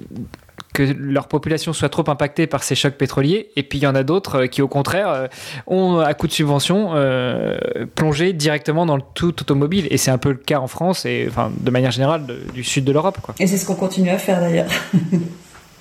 [0.74, 3.50] que leur population soit trop impactée par ces chocs pétroliers.
[3.56, 5.28] Et puis il y en a d'autres euh, qui, au contraire, euh,
[5.65, 7.58] ont, à coup de subvention, euh,
[7.96, 9.88] plongé directement dans le tout automobile.
[9.89, 12.84] Et c'est un peu le cas en France et enfin, de manière générale du sud
[12.84, 13.17] de l'Europe.
[13.39, 14.70] Et c'est ce qu'on continue à faire d'ailleurs.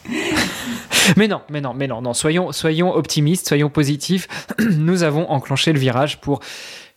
[1.17, 2.15] mais non, mais non, mais non, non.
[2.15, 4.29] Soyons, soyons optimistes, soyons positifs.
[4.59, 6.41] Nous avons enclenché le virage pour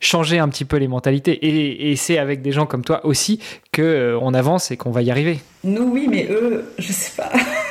[0.00, 1.90] changer un petit peu les mentalités.
[1.90, 3.38] Et, c'est avec des gens comme toi aussi
[3.72, 5.40] que euh, on avance et qu'on va y arriver.
[5.64, 7.30] Nous, oui, mais eux, je sais pas.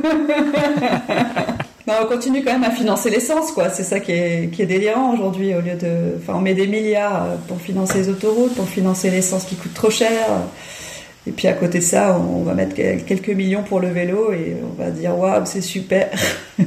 [2.03, 3.71] on continue quand même à financer l'essence, quoi.
[3.71, 5.55] C'est ça qui est, qui délirant aujourd'hui.
[5.55, 9.45] Au lieu de, enfin, on met des milliards pour financer les autoroutes, pour financer l'essence
[9.45, 10.27] qui coûte trop cher.
[11.27, 14.57] Et puis à côté de ça, on va mettre quelques millions pour le vélo et
[14.65, 16.11] on va dire waouh, c'est super.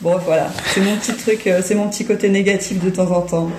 [0.00, 3.22] bon, voilà, c'est mon petit truc, euh, c'est mon petit côté négatif de temps en
[3.22, 3.50] temps.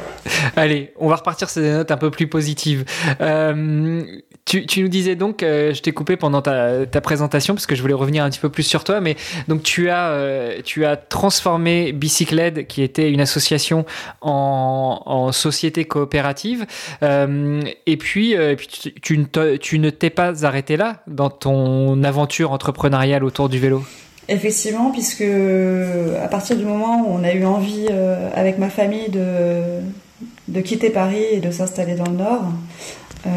[0.55, 2.85] Allez, on va repartir sur des notes un peu plus positives.
[3.21, 4.03] Euh,
[4.45, 7.81] Tu, nous disais donc, euh, je t'ai coupé pendant ta, ta, présentation parce que je
[7.81, 9.17] voulais revenir un petit peu plus sur toi, mais
[9.49, 13.85] donc tu as, transformé Bicycled, qui était une association,
[14.21, 16.65] en, société coopérative,
[17.01, 18.35] et puis,
[19.01, 23.83] tu ne t'es pas arrêté là dans ton aventure entrepreneuriale autour du vélo?
[24.29, 27.87] Effectivement, puisque à partir du moment où on a eu envie
[28.35, 29.79] avec ma famille de,
[30.47, 32.43] de quitter Paris et de s'installer dans le Nord,
[33.25, 33.29] euh,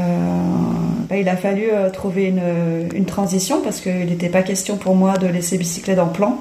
[1.09, 4.95] bah, il a fallu euh, trouver une, une, transition parce qu'il n'était pas question pour
[4.95, 6.39] moi de laisser bicyclette en plan.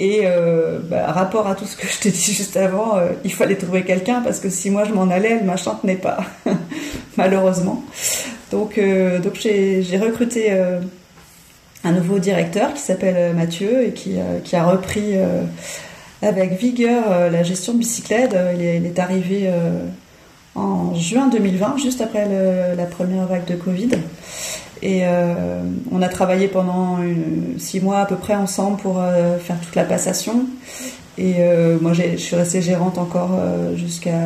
[0.00, 3.32] Et euh, bah, rapport à tout ce que je t'ai dit juste avant, euh, il
[3.32, 6.18] fallait trouver quelqu'un parce que si moi je m'en allais, le machin tenait pas,
[7.16, 7.84] malheureusement.
[8.50, 10.80] Donc, euh, donc j'ai, recruté euh,
[11.84, 15.14] un nouveau directeur qui s'appelle Mathieu et qui, qui a repris
[16.22, 18.36] avec vigueur la gestion de bicyclette.
[18.54, 19.50] Il est, arrivé
[20.54, 22.26] en juin 2020, juste après
[22.76, 23.90] la première vague de Covid.
[24.84, 26.98] Et euh, on a travaillé pendant
[27.56, 30.46] six mois à peu près ensemble pour euh, faire toute la passation.
[31.16, 34.18] Et euh, moi, je suis restée gérante encore euh, jusqu'à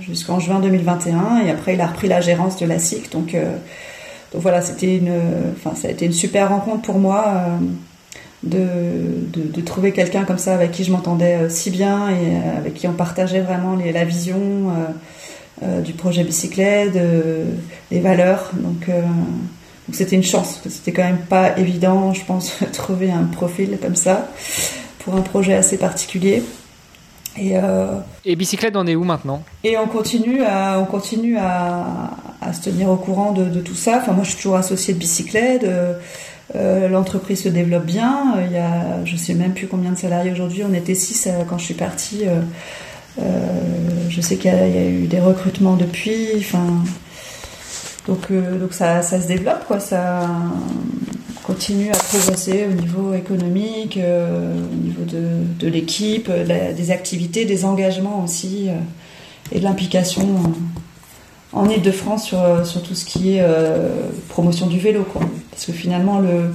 [0.00, 1.42] jusqu'en juin 2021.
[1.44, 3.10] Et après, il a repris la gérance de la SIC.
[3.34, 3.56] Euh,
[4.32, 5.12] donc voilà, c'était une,
[5.56, 7.44] enfin, ça a été une super rencontre pour moi
[8.42, 8.58] de,
[9.32, 12.86] de, de, trouver quelqu'un comme ça avec qui je m'entendais si bien et avec qui
[12.86, 14.70] on partageait vraiment les, la vision.
[15.62, 17.46] Euh, du projet bicyclette, de,
[17.90, 18.50] des valeurs.
[18.54, 20.60] Donc, euh, donc c'était une chance.
[20.68, 24.28] C'était quand même pas évident, je pense, de trouver un profil comme ça
[25.00, 26.44] pour un projet assez particulier.
[27.36, 29.42] Et, euh, et bicyclette, on est où maintenant?
[29.64, 33.98] Et on continue, à, on continue à, à, se tenir au courant de, tout ça.
[34.00, 35.66] Enfin, moi, je suis toujours associée de bicyclette.
[36.54, 38.36] Euh, L'entreprise se développe bien.
[38.46, 40.62] Il y a, je sais même plus combien de salariés aujourd'hui.
[40.68, 42.24] On était six quand je suis partie.
[43.20, 46.28] Euh, je sais qu'il y, a eu des recrutements depuis.
[46.38, 46.84] Enfin,
[48.06, 49.80] donc, euh, donc ça, ça, se développe, quoi.
[49.80, 50.28] Ça
[51.42, 57.64] continue à progresser au niveau économique, euh, au niveau de, de l'équipe, des activités, des
[57.64, 58.68] engagements aussi,
[59.50, 60.26] et de l'implication
[61.52, 63.44] en, Ile-de-France sur, sur tout ce qui est
[64.28, 65.06] promotion du vélo.
[65.50, 66.50] Parce que finalement, le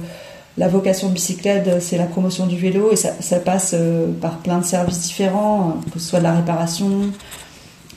[0.56, 4.64] la vocation bicyclette, c'est la promotion du vélo et ça, passe euh, par plein de
[4.64, 7.10] services différents, euh, que ce soit de la réparation,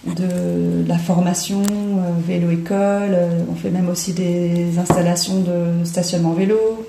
[0.05, 3.15] de, la formation, euh, vélo-école,
[3.51, 6.87] on fait même aussi des installations de stationnement vélo,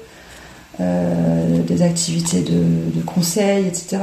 [0.80, 3.98] euh, des activités de, conseil, etc.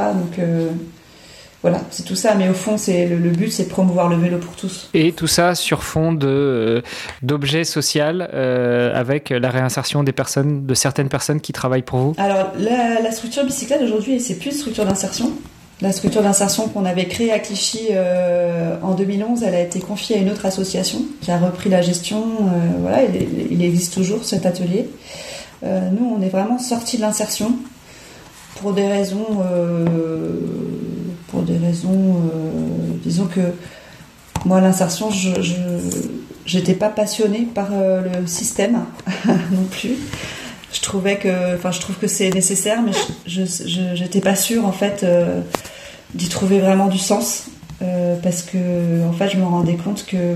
[1.66, 2.36] voilà, c'est tout ça.
[2.36, 4.88] Mais au fond, c'est le, le, but, c'est de promouvoir le vélo pour tous.
[4.94, 6.82] Et tout ça sur fond de euh,
[7.24, 12.14] d'objets sociaux euh, avec la réinsertion des personnes, de certaines personnes qui travaillent pour vous.
[12.20, 15.32] Alors la, la structure bicyclette aujourd'hui, c'est plus une structure d'insertion.
[15.82, 20.18] La structure d'insertion qu'on avait créée à Clichy euh, en 2011, elle a été confiée
[20.18, 22.24] à une autre association qui a repris la gestion.
[22.24, 24.88] Euh, voilà, il, il, existe toujours cet atelier.
[25.64, 27.56] Euh, nous, on est vraiment sortis de l'insertion
[28.62, 29.42] pour des raisons
[31.36, 33.42] pour des raisons, euh, disons que
[34.46, 35.32] moi l'insertion, je
[36.46, 38.86] j'étais pas passionnée par euh, le système
[39.28, 39.98] non plus.
[40.72, 42.94] Je trouvais que, enfin je trouve que c'est nécessaire, mais
[43.28, 43.44] je
[43.96, 45.42] j'étais pas sûre en fait euh,
[46.14, 47.48] d'y trouver vraiment du sens
[48.24, 50.36] parce que en fait je me rendais compte que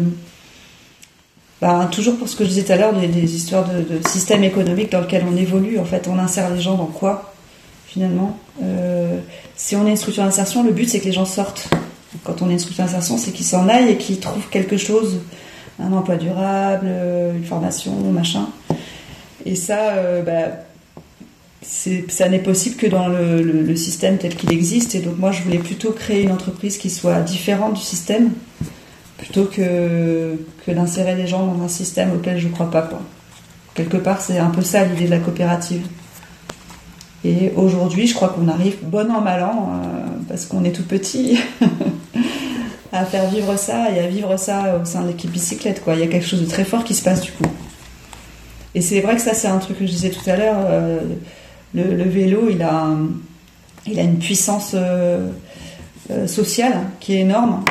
[1.62, 4.92] bah, toujours pour ce que je disais tout à l'heure des, histoires de, système économique
[4.92, 7.34] dans lequel on évolue en fait on insère les gens dans quoi
[7.88, 8.38] finalement.
[9.60, 11.69] Si on est une structure d'insertion, le but c'est que les gens sortent.
[12.24, 15.19] Quand on est une structure d'insertion, c'est qu'ils s'en aillent et qu'ils trouvent quelque chose,
[15.80, 16.88] un emploi durable,
[17.36, 18.48] une formation, machin.
[19.45, 20.63] Et ça, euh, bah,
[21.62, 24.95] ça n'est possible que dans le, système tel qu'il existe.
[24.95, 28.32] Et donc moi, je voulais plutôt créer une entreprise qui soit différente du système,
[29.17, 32.89] plutôt que, d'insérer les gens dans un système auquel je ne crois pas.
[33.74, 35.82] Quelque part, c'est un peu ça l'idée de la coopérative.
[37.25, 40.84] Et aujourd'hui, je crois qu'on arrive bon an, mal an, euh, parce qu'on est tout
[40.84, 41.38] petit,
[42.93, 45.84] à faire vivre ça et à vivre ça au sein de l'équipe bicyclette.
[45.84, 45.95] Quoi.
[45.95, 47.43] Il y a quelque chose de très fort qui se passe du coup.
[48.73, 50.58] Et c'est vrai que ça, c'est un truc que je disais tout à l'heure.
[50.69, 50.99] Euh,
[51.73, 52.88] le, vélo, il a,
[53.86, 55.29] il a une puissance euh,
[56.25, 57.63] sociale qui est énorme.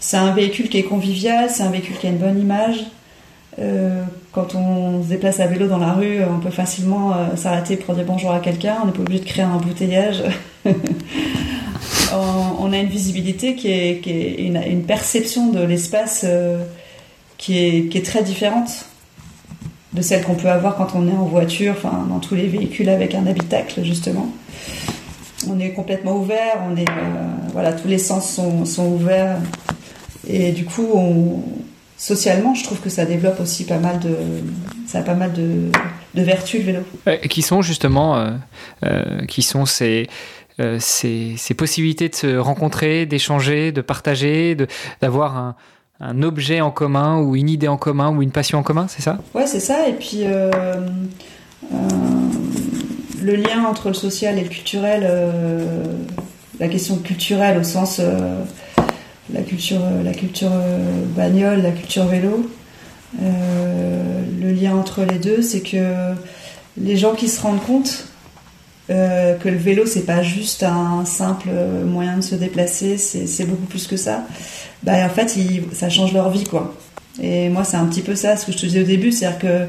[0.00, 2.84] C'est un véhicule qui est convivial, c'est un véhicule qui a une bonne image.
[3.58, 7.76] Euh, quand on se déplace à vélo dans la rue, on peut facilement euh, s'arrêter
[7.76, 10.22] pour dire bonjour à quelqu'un, on n'est pas obligé de créer un embouteillage.
[10.64, 10.70] on,
[12.60, 16.64] on, a une visibilité qui est, qui est une, une, perception de l'espace euh,
[17.36, 18.86] qui, est, qui est très différente
[19.92, 22.88] de celle qu'on peut avoir quand on est en voiture, enfin dans tous les véhicules
[22.88, 24.28] avec un habitacle justement.
[25.50, 26.86] On est complètement ouvert, on est,
[27.52, 29.36] voilà, tous les sens sont, sont ouverts
[30.26, 31.42] et du coup on
[32.02, 34.16] socialement, je trouve que ça développe aussi pas mal de,
[34.88, 35.70] ça a pas mal de,
[36.14, 36.80] de vertus le vélo.
[37.06, 38.32] Euh, qui sont justement, euh,
[38.84, 40.08] euh, qui sont ces,
[40.80, 44.66] ces, ces, possibilités de se rencontrer, d'échanger, de partager, de,
[45.00, 45.54] d'avoir un,
[46.00, 49.02] un, objet en commun ou une idée en commun ou une passion en commun, c'est
[49.02, 49.18] ça?
[49.32, 49.88] Ouais, c'est ça.
[49.88, 50.24] Et puis
[53.22, 55.08] le lien entre le social et le culturel,
[56.58, 58.00] la question culturelle au sens
[59.32, 60.50] la culture, la culture
[61.16, 62.50] bagnole, la culture vélo.
[63.20, 66.14] Euh, le lien entre les deux, c'est que
[66.76, 68.06] les gens qui se rendent compte
[68.90, 71.50] euh, que le vélo, c'est pas juste un simple
[71.84, 74.26] moyen de se déplacer, c'est beaucoup plus que ça.
[74.82, 75.38] Bah, en fait,
[75.72, 76.74] ça change leur vie, quoi.
[77.22, 79.38] Et moi, c'est un petit peu ça, ce que je te disais au début, c'est-à-dire
[79.38, 79.66] que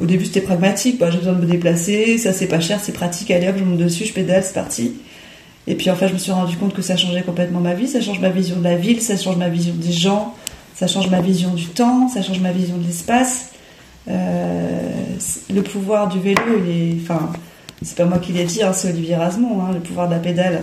[0.00, 1.02] au début, c'était pragmatique.
[1.10, 3.30] J'ai besoin de me déplacer, ça c'est pas cher, c'est pratique.
[3.30, 4.94] Allez hop, je monte dessus, je pédale, c'est parti.
[5.66, 7.86] Et puis en fait, je me suis rendu compte que ça changeait complètement ma vie,
[7.86, 10.34] ça change ma vision de la ville, ça change ma vision des gens,
[10.74, 13.50] ça change ma vision du temps, ça change ma vision de l'espace.
[14.08, 14.90] Euh,
[15.54, 17.30] le pouvoir du vélo, il est, enfin,
[17.82, 20.18] c'est pas moi qui l'ai dit, hein, c'est Olivier Rasmont, hein, le pouvoir de la
[20.18, 20.60] pédale,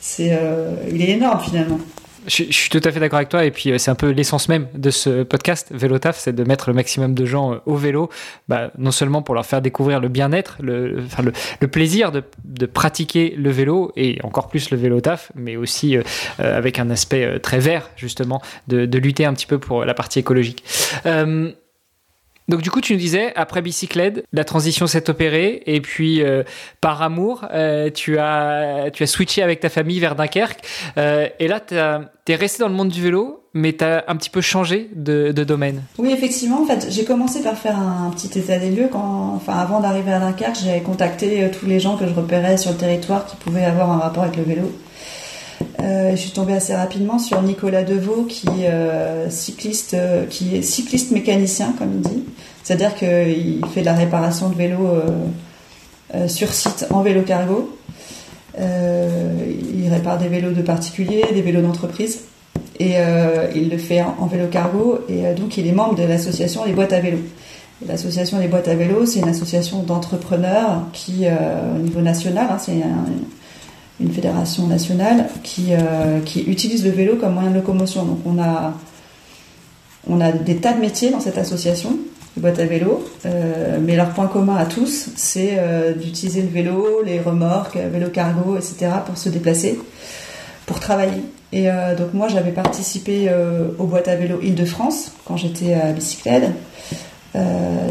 [0.00, 1.78] c'est, euh, il est énorme finalement.
[2.26, 4.48] Je, suis tout à fait d'accord avec toi et puis euh, c'est un peu l'essence
[4.48, 7.76] même de ce podcast Vélo Taf, c'est de mettre le maximum de gens euh, au
[7.76, 8.10] vélo,
[8.48, 12.22] bah, non seulement pour leur faire découvrir le bien-être, le, enfin, le, le, plaisir de,
[12.44, 16.02] de, pratiquer le vélo et encore plus le vélo taf, mais aussi euh,
[16.38, 20.18] avec un aspect très vert justement de, de, lutter un petit peu pour la partie
[20.18, 20.64] écologique.
[21.06, 21.52] Euh,
[22.48, 26.42] donc du coup, tu nous disais, après bicyclette, la transition s'est opérée, et puis euh,
[26.80, 30.60] par amour, euh, tu, as, tu as switché avec ta famille vers Dunkerque,
[30.96, 34.16] euh, et là, tu es resté dans le monde du vélo, mais tu as un
[34.16, 35.82] petit peu changé de, de, domaine.
[35.98, 38.88] Oui, effectivement, en fait, j'ai commencé par faire un petit état des lieux.
[38.90, 42.56] Quand, enfin, avant d'arriver à Dunkerque, j'avais contacté euh, tous les gens que je repérais
[42.56, 44.72] sur le territoire qui pouvaient avoir un rapport avec le vélo.
[45.88, 50.62] Euh, je suis tombée assez rapidement sur Nicolas Deveau, qui, euh, cycliste, euh, qui est
[50.62, 52.24] cycliste mécanicien, comme il dit.
[52.62, 54.90] C'est-à-dire qu'il fait de la réparation de vélos
[56.26, 57.74] sur site en vélo cargo.
[58.58, 62.24] il répare des vélos de particuliers, des vélos d'entreprise.
[62.78, 62.96] Et
[63.54, 64.98] il le fait en, vélo cargo.
[65.08, 67.18] Et donc, il est membre de l'association Les Boîtes à vélo.
[67.86, 72.82] L'association des boîtes à vélo, c'est une association d'entrepreneurs qui, au niveau national, hein, c'est
[72.82, 73.06] un,
[74.00, 78.04] une fédération nationale qui, euh, qui utilise le vélo comme moyen de locomotion.
[78.04, 78.74] Donc on a,
[80.08, 81.98] on a des tas de métiers dans cette association,
[82.36, 86.48] les boîtes à vélo, euh, mais leur point commun à tous, c'est euh, d'utiliser le
[86.48, 88.92] vélo, les remorques, vélo cargo, etc.
[89.04, 89.78] pour se déplacer,
[90.66, 91.22] pour travailler.
[91.50, 93.30] Et donc moi j'avais participé
[93.78, 96.50] aux boîtes à vélo Île-de-France quand j'étais à bicyclette.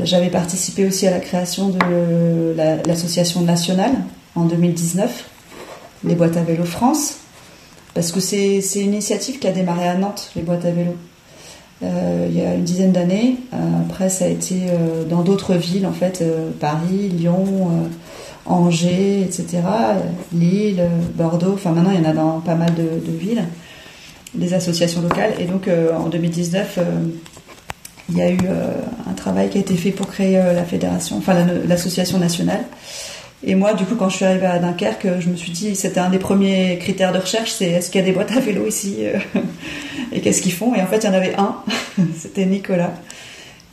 [0.03, 3.93] j'avais participé aussi à la création de l'association nationale
[4.35, 5.25] en 2019
[6.03, 7.17] les boîtes à vélo France,
[7.93, 10.95] parce que c'est une initiative qui a démarré à Nantes, les boîtes à vélo.
[11.83, 13.37] Euh, il y a une dizaine d'années.
[13.53, 16.23] Euh, après, ça a été euh, dans d'autres villes, en fait,
[16.59, 17.89] Paris, Lyon,
[18.45, 19.61] Angers, etc.,
[20.33, 20.83] Lille,
[21.15, 21.53] Bordeaux.
[21.53, 23.43] Enfin, maintenant, il y en a dans pas mal de, villes,
[24.33, 25.33] des associations locales.
[25.39, 26.79] Et donc, en 2019,
[28.09, 28.39] il y a eu
[29.09, 32.63] un travail qui a été fait pour créer la fédération, enfin l'association nationale.
[33.43, 35.99] Et moi, du coup, quand je suis arrivée à Dunkerque, je me suis dit, c'était
[35.99, 38.65] un des premiers critères de recherche, c'est est-ce qu'il y a des boîtes à vélo
[38.65, 39.19] ici euh,
[40.11, 41.55] Et qu'est-ce qu'ils font Et en fait, il y en avait un,
[42.17, 42.93] c'était Nicolas.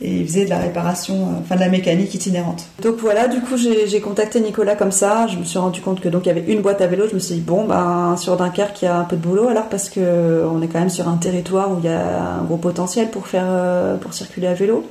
[0.01, 2.67] Et il faisait de la réparation, euh, enfin de la mécanique itinérante.
[2.83, 5.25] Donc voilà, du coup, j'ai contacté Nicolas comme ça.
[5.27, 7.07] Je me suis rendu compte que donc il y avait une boîte à vélo.
[7.09, 9.47] Je me suis dit bon, ben sur Dunkerque, il y a un peu de boulot
[9.47, 12.43] alors parce que on est quand même sur un territoire où il y a un
[12.43, 14.85] gros potentiel pour faire, euh, pour circuler à vélo.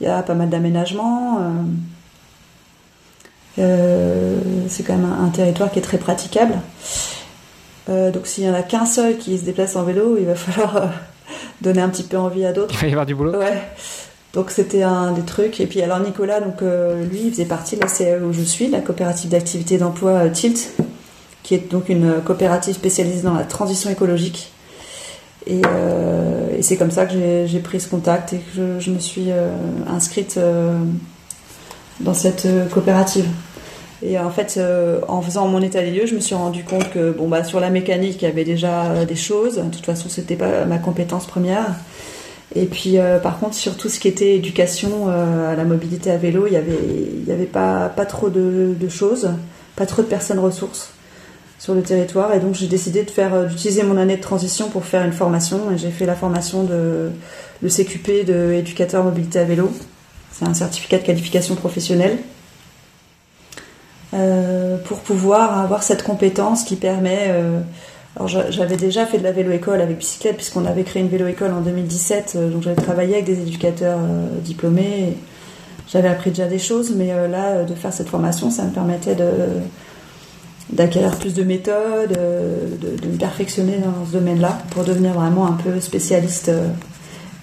[0.00, 1.38] Il y a pas mal d'aménagements.
[1.40, 1.50] Euh,
[3.56, 6.54] c'est quand même un, territoire qui est très praticable.
[7.88, 10.34] Euh, donc s'il y en a qu'un seul qui se déplace en vélo, il va
[10.34, 10.86] falloir euh,
[11.60, 12.74] donner un petit peu envie à d'autres.
[12.74, 13.38] Il va y avoir du boulot.
[13.38, 13.62] Ouais.
[14.34, 15.60] Donc c'était un des trucs.
[15.60, 18.68] Et puis alors Nicolas, donc lui, il faisait partie de la CAE où je suis,
[18.68, 20.74] la coopérative d'activité d'emploi Tilt,
[21.42, 24.52] qui est donc une coopérative spécialisée dans la transition écologique.
[25.46, 25.62] Et,
[26.58, 29.28] et c'est comme ça que j'ai pris ce contact et que je, je me suis
[29.88, 30.38] inscrite
[32.00, 33.26] dans cette coopérative.
[34.02, 36.90] Et en fait, euh, en faisant mon état des lieux, je me suis rendu compte
[36.90, 39.56] que bon bah sur la mécanique, il y avait déjà euh, des choses.
[39.56, 41.66] De toute façon, c'était pas ma compétence première.
[42.54, 46.16] Et puis, euh, par contre, sur tout ce qui était éducation à la mobilité à
[46.16, 46.78] vélo, il y avait,
[47.26, 49.30] y avait pas pas trop de, de, choses,
[49.76, 50.90] pas trop de personnes ressources
[51.58, 52.34] sur le territoire.
[52.34, 55.72] Et donc, j'ai décidé de faire, d'utiliser mon année de transition pour faire une formation.
[55.72, 57.10] Et j'ai fait la formation de
[57.62, 59.70] le CQP de éducateur mobilité à vélo.
[60.38, 62.18] C'est un certificat de qualification professionnelle
[64.12, 67.60] euh, pour pouvoir avoir cette compétence qui permet euh,
[68.16, 71.62] Alors j'avais déjà fait de la vélo-école avec bicyclette puisqu'on avait créé une vélo-école en
[71.62, 73.98] 2017, donc j'avais travaillé avec des éducateurs
[74.42, 75.16] diplômés.
[75.88, 79.16] J'avais appris déjà des choses, mais là, de faire cette formation, ça me permettait
[80.70, 85.52] d'acquérir plus de méthodes, de, de, me perfectionner dans ce domaine-là pour devenir vraiment un
[85.52, 86.50] peu spécialiste.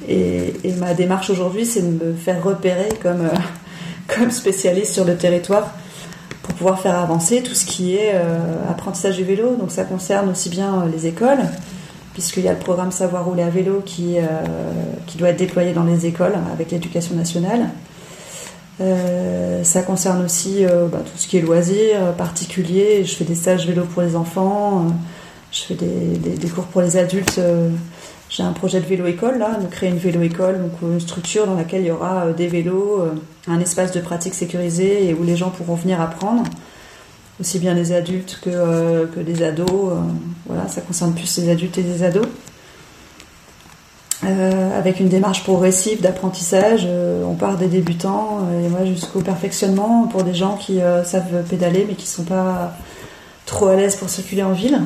[0.07, 3.29] Et, ma démarche aujourd'hui, c'est de me faire repérer comme,
[4.07, 5.73] comme spécialiste sur le territoire
[6.43, 9.55] pour pouvoir faire avancer tout ce qui est euh, apprentissage du vélo.
[9.55, 11.39] Donc ça concerne aussi bien euh, les écoles,
[12.13, 14.21] puisqu'il y a le programme Savoir rouler à vélo qui, euh,
[15.07, 17.69] qui doit être déployé dans les écoles avec l'éducation nationale.
[19.63, 23.05] ça concerne aussi bah, tout ce qui est loisirs particuliers.
[23.05, 24.87] Je fais des stages vélo pour les enfants,
[25.51, 27.39] je fais des, des, des, cours pour les adultes
[28.33, 31.81] j'ai un projet de vélo-école, là, de créer une vélo-école, donc une structure dans laquelle
[31.81, 33.13] il y aura euh, des vélos, euh,
[33.47, 36.41] un espace de pratique sécurisé et où les gens pourront venir apprendre,
[37.39, 39.93] aussi bien des adultes que, euh, que des ados.
[40.47, 42.25] voilà, ça concerne plus les adultes et les ados.
[44.23, 46.87] avec une démarche progressive d'apprentissage,
[47.25, 51.95] on part des débutants et moi jusqu'au perfectionnement pour des gens qui savent pédaler mais
[51.95, 52.73] qui ne sont pas
[53.45, 54.79] trop à l'aise pour circuler en ville.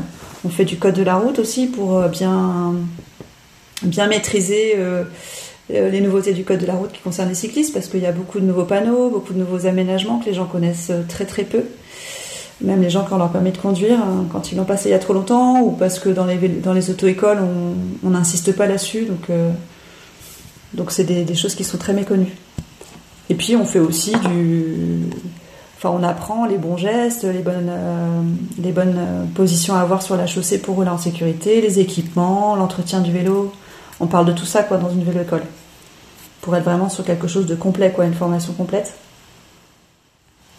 [0.43, 2.73] On fait du code de la route aussi pour bien
[3.83, 5.03] bien maîtriser euh,
[5.73, 8.05] euh, les nouveautés du code de la route qui concernent les cyclistes, parce qu'il y
[8.05, 11.25] a beaucoup de nouveaux panneaux, beaucoup de nouveaux aménagements que les gens connaissent euh, très
[11.25, 11.63] très peu.
[12.61, 14.91] Même les gens qui ont leur permis de conduire, hein, quand ils l'ont passé il
[14.91, 17.37] y a trop longtemps, ou parce que dans les, dans les auto-écoles,
[18.03, 19.05] on n'insiste pas là-dessus.
[19.05, 19.29] Donc,
[20.73, 22.35] donc c'est des, choses qui sont très méconnues.
[23.29, 25.01] Et puis on fait aussi du.
[25.77, 27.71] Enfin, on apprend les bons gestes, les bonnes,
[28.57, 33.01] les bonnes positions à avoir sur la chaussée pour rouler en sécurité, les équipements, l'entretien
[33.01, 33.53] du vélo
[33.99, 35.43] on parle de tout ça quoi dans une vélo école
[36.41, 38.93] pour être vraiment sur quelque chose de complet quoi, une formation complète.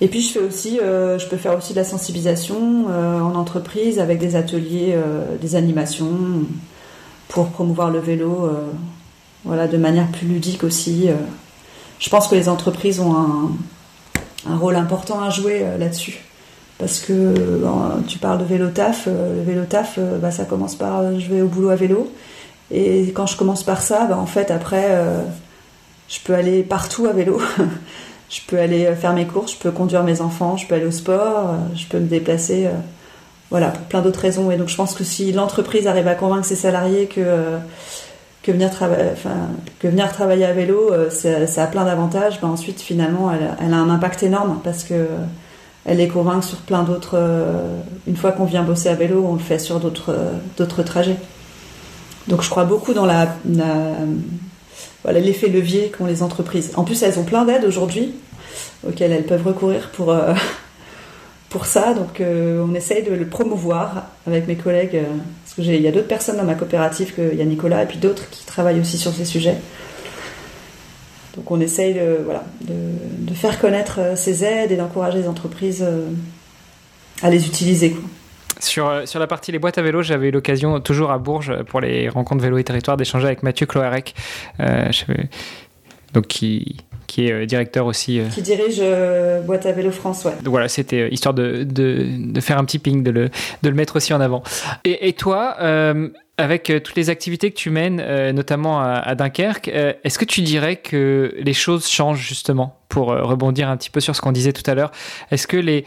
[0.01, 3.35] Et puis je fais aussi, euh, je peux faire aussi de la sensibilisation euh, en
[3.35, 6.11] entreprise avec des ateliers, euh, des animations
[7.29, 8.51] pour promouvoir le vélo,
[9.45, 11.11] voilà, de manière plus ludique aussi.
[11.99, 13.15] Je pense que les entreprises ont
[14.47, 16.25] un, rôle important à jouer là-dessus.
[16.79, 17.35] Parce que
[18.07, 21.49] tu parles de vélo taf, le vélo taf, bah, ça commence par je vais au
[21.49, 22.11] boulot à vélo.
[22.71, 25.23] Et quand je commence par ça, bah, en fait, après, euh,
[26.09, 27.41] je peux aller partout à vélo.
[28.31, 30.87] je peux aller euh, faire mes courses, je peux conduire mes enfants, je peux aller
[30.87, 32.69] au sport, euh, je peux me déplacer.
[33.51, 34.51] voilà, pour plein d'autres raisons.
[34.51, 37.57] Et donc, je pense que si l'entreprise arrive à convaincre ses salariés que,
[38.43, 38.71] que, venir,
[39.81, 43.79] que venir travailler à vélo, ça, a plein d'avantages, bah, ensuite, finalement, elle, elle, a
[43.79, 45.07] un impact énorme parce que
[45.87, 47.19] elle les convainc sur plein d'autres.
[48.07, 51.17] une fois qu'on vient bosser à vélo, on le fait sur d'autres trajets.
[52.29, 53.07] Donc je crois beaucoup dans
[55.07, 56.73] l'effet levier qu'ont les entreprises.
[56.77, 58.15] En plus, elles ont plein d'aides aujourd'hui
[58.87, 60.35] auxquelles elles peuvent recourir pour euh,
[61.65, 61.95] ça.
[61.95, 64.97] Donc euh, on essaye de le promouvoir avec mes collègues.
[64.97, 65.05] Euh,
[65.45, 67.87] parce que il y a d'autres personnes dans ma coopérative, il y a Nicolas et
[67.87, 69.57] puis d'autres qui travaillent aussi sur ces sujets.
[71.35, 75.87] Donc on essaye de, faire connaître ces aides et d'encourager les entreprises
[77.23, 77.95] à les utiliser.
[78.61, 81.63] Sur, euh, sur la partie les boîtes à vélo, j'avais eu l'occasion, toujours à Bourges,
[81.65, 84.15] pour les rencontres vélo et territoire, d'échanger avec Mathieu Cloarec,
[84.61, 84.91] euh,
[86.13, 88.21] donc qui, qui est euh, directeur aussi.
[88.33, 88.83] Qui dirige
[89.45, 90.33] Boîte à vélo France, ouais.
[90.43, 93.31] Donc voilà, c'était histoire de, de, de, faire un petit ping, de le,
[93.63, 94.43] de le mettre aussi en avant.
[94.85, 95.57] Et, et toi,
[96.39, 101.35] avec toutes les activités que tu mènes, notamment à, Dunkerque, est-ce que tu dirais que
[101.39, 104.69] les choses changent justement pour euh, rebondir un petit peu sur ce qu'on disait tout
[104.69, 104.91] à l'heure,
[105.31, 105.85] est-ce que les,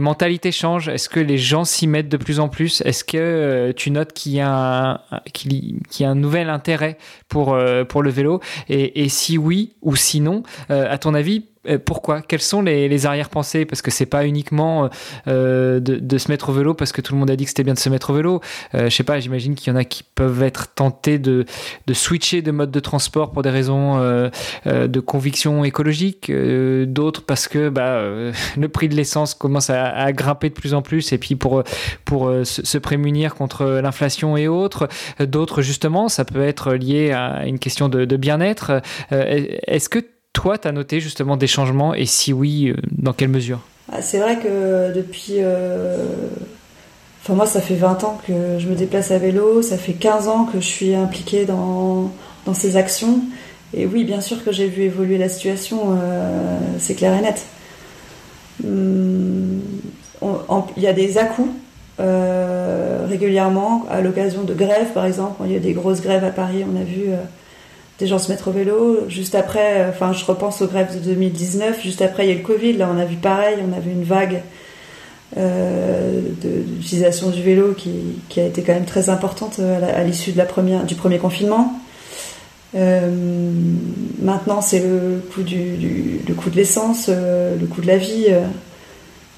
[0.00, 0.88] mentalités changent?
[0.88, 2.80] Est-ce que les gens s'y mettent de plus en plus?
[2.82, 5.00] Est-ce que euh, tu notes qu'il y, a
[6.00, 6.96] un, nouvel intérêt
[7.28, 8.40] pour, euh, le vélo?
[8.68, 11.49] Et, et, si oui ou sinon, à ton avis, euh,
[11.84, 12.22] pourquoi?
[12.22, 13.66] Quelles sont les, les arrière-pensées?
[13.66, 14.88] Parce que c'est pas uniquement
[15.28, 17.50] euh, de, de, se mettre au vélo parce que tout le monde a dit que
[17.50, 18.40] c'était bien de se mettre au vélo.
[18.74, 21.44] Euh, je sais pas, j'imagine qu'il y en a qui peuvent être tentés de,
[21.86, 24.30] de switcher de mode de transport pour des raisons euh,
[24.66, 28.02] euh de conviction écologique, d'autres parce que bah,
[28.56, 31.62] le prix de l'essence commence à, à, grimper de plus en plus et puis pour,
[32.04, 34.88] pour se, se prémunir contre l'inflation et autres.
[35.20, 38.80] D'autres justement, ça peut être lié à une question de, de bien-être.
[39.10, 40.00] Est-ce que
[40.32, 43.60] toi, tu as noté justement des changements et si oui, euh, dans quelle mesure?
[43.92, 45.34] Ah, C'est vrai que depuis.
[45.38, 46.06] Euh,
[47.22, 50.28] enfin, moi, ça fait 20 ans que je me déplace à vélo, ça fait 15
[50.28, 52.10] ans que je suis impliquée dans,
[52.54, 53.20] ces actions.
[53.74, 57.46] Et oui, bien sûr que j'ai vu évoluer la situation, euh, c'est clair et net.
[58.64, 59.60] Hum,
[60.76, 61.50] il y a des à-coups
[63.08, 65.34] régulièrement, à l'occasion de grèves par exemple.
[65.38, 67.10] Quand il y a des grosses grèves à Paris, on a vu
[68.00, 69.08] des gens se mettre au vélo.
[69.08, 71.82] Juste après, enfin, je repense aux grèves de 2019.
[71.82, 72.72] Juste après, il y a le Covid.
[72.72, 73.58] Là, on a vu pareil.
[73.68, 74.42] On a vu une vague
[75.36, 81.78] d'utilisation du vélo qui, a été quand même très importante à l'issue du premier confinement.
[82.74, 88.26] maintenant, c'est le coût de l'essence, le coût de la vie,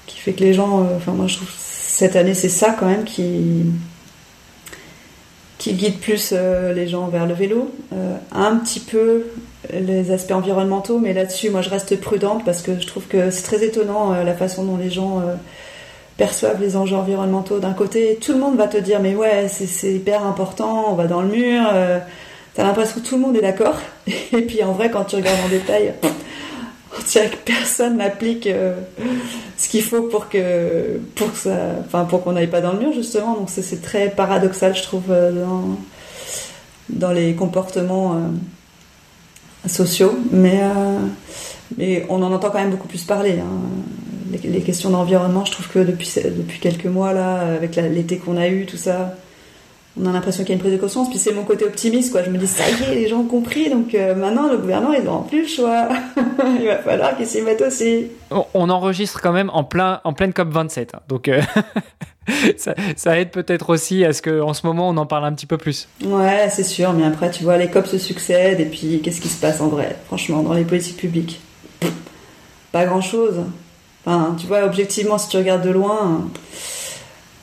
[0.07, 3.03] qui fait que les gens, enfin moi je trouve cette année c'est ça quand même
[3.03, 3.65] qui
[5.63, 7.71] qui guide plus euh, les gens vers le vélo.
[7.93, 9.27] Euh, un petit peu
[9.71, 13.43] les aspects environnementaux, mais là-dessus, moi, je reste prudente parce que je trouve que c'est
[13.43, 15.21] très étonnant euh, la façon dont les gens
[16.17, 17.59] perçoivent les enjeux environnementaux.
[17.59, 21.07] D'un côté, tout le monde va te dire, mais ouais, c'est hyper important, on va
[21.07, 21.63] dans le mur.
[22.55, 23.77] T'as l'impression que tout le monde est d'accord.
[24.07, 25.93] Et puis en vrai, quand tu regardes en détail,
[27.11, 28.75] dirait que personne n'applique euh,
[29.57, 32.93] ce qu'il faut pour que pour ça, enfin pour qu'on n'aille pas dans le mur
[32.93, 33.35] justement.
[33.35, 35.77] Donc c'est très paradoxal, je trouve, euh, dans,
[36.89, 40.17] dans les comportements euh, sociaux.
[40.31, 40.61] Mais
[41.77, 43.39] mais on en entend quand même beaucoup plus parler.
[43.39, 43.61] Hein.
[44.31, 48.37] Les, les, questions d'environnement, je trouve que depuis depuis quelques mois là, avec l'été qu'on
[48.37, 49.15] a eu, tout ça,
[49.99, 51.09] on a l'impression qu'il y a une prise de conscience.
[51.09, 52.23] Puis c'est mon côté optimiste, quoi.
[52.23, 53.69] Je me dis, ça y est, les gens ont compris.
[53.69, 55.87] Donc euh, maintenant, le gouvernement, ils n'ont plus le choix.
[56.59, 58.07] Il va falloir qu'ils s'y mettent aussi.
[58.31, 60.95] On, enregistre quand même en, plein, en pleine COP27.
[60.95, 60.99] Hein.
[61.07, 61.41] Donc euh,
[62.95, 65.57] ça, aide peut-être aussi à ce qu'en ce moment, on en parle un petit peu
[65.57, 65.87] plus.
[66.03, 66.91] Ouais, c'est sûr.
[66.93, 68.61] Mais après, tu vois, les COP se succèdent.
[68.61, 71.39] Et puis, qu'est-ce qui se passe en vrai, franchement, dans les politiques publiques?
[72.71, 73.41] Pas grand-chose.
[74.05, 76.27] Enfin, tu vois, objectivement, si tu regardes de loin,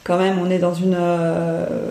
[0.03, 0.97] quand même, on est dans une...
[0.99, 1.91] Euh,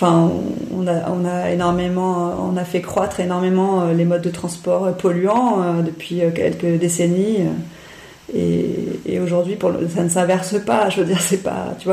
[0.00, 6.78] On a, fait croître énormément euh, les modes de transport polluants euh, depuis euh, quelques
[6.78, 7.38] décennies.
[8.34, 9.58] Et, aujourd'hui,
[9.94, 10.90] ça ne s'inverse pas.
[10.90, 11.88] Je veux dire, c'est pas, tu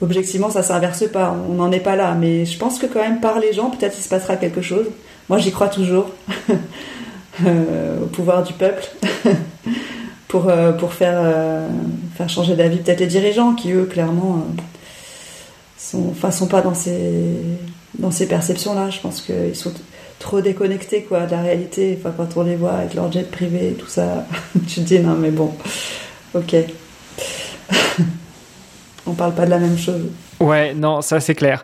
[0.00, 1.36] objectivement, ça s'inverse pas.
[1.48, 2.14] On n'en est pas là.
[2.14, 4.86] Mais je pense que quand même, par les gens, peut-être il se passera quelque chose.
[5.28, 6.10] Moi, j'y crois toujours
[7.44, 8.84] au pouvoir du peuple
[10.28, 10.52] pour
[10.92, 11.68] faire
[12.28, 12.78] changer d'avis.
[12.78, 14.44] Peut-être les dirigeants qui eux, clairement
[15.88, 17.34] sont, enfin, sont pas dans ces,
[17.98, 18.90] dans ces perceptions-là.
[18.90, 19.72] Je pense qu'ils sont
[20.18, 21.98] trop déconnectés quoi, de la réalité.
[21.98, 24.26] Enfin, quand on les voit avec leur jet privé et tout ça,
[24.68, 25.52] tu te dis non, mais bon,
[26.34, 26.56] ok.
[29.06, 30.06] on parle pas de la même chose.
[30.40, 31.62] Ouais, non, ça c'est clair.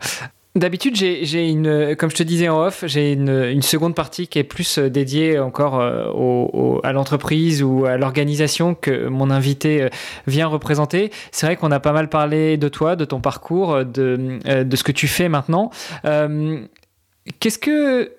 [0.57, 4.38] D'habitude, j'ai une, comme je te disais en off, j'ai une, une, seconde partie qui
[4.38, 9.82] est plus euh, dédiée encore euh, au, à l'entreprise ou à l'organisation que mon invité
[9.82, 9.88] euh,
[10.28, 11.11] vient représenter.
[11.32, 14.84] C'est vrai qu'on a pas mal parlé de toi, de ton parcours, de, de ce
[14.84, 15.70] que tu fais maintenant.
[16.05, 18.12] Qu'est-ce que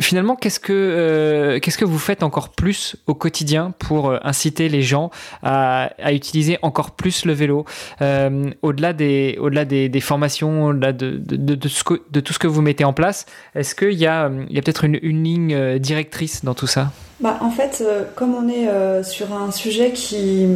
[0.00, 4.68] finalement, qu'est-ce que, euh, qu'est-ce que vous faites encore plus au quotidien pour euh, inciter
[4.68, 5.10] les gens
[5.42, 7.64] à, utiliser encore plus le vélo
[8.00, 12.92] euh, Au-delà, des, au-delà des, formations, au-delà de, de, tout ce que vous mettez en
[12.92, 16.90] place, est-ce qu'il y a, a peut-être une, ligne directrice dans tout ça?
[17.20, 17.84] Bah, En fait,
[18.14, 20.46] comme on est sur un sujet qui,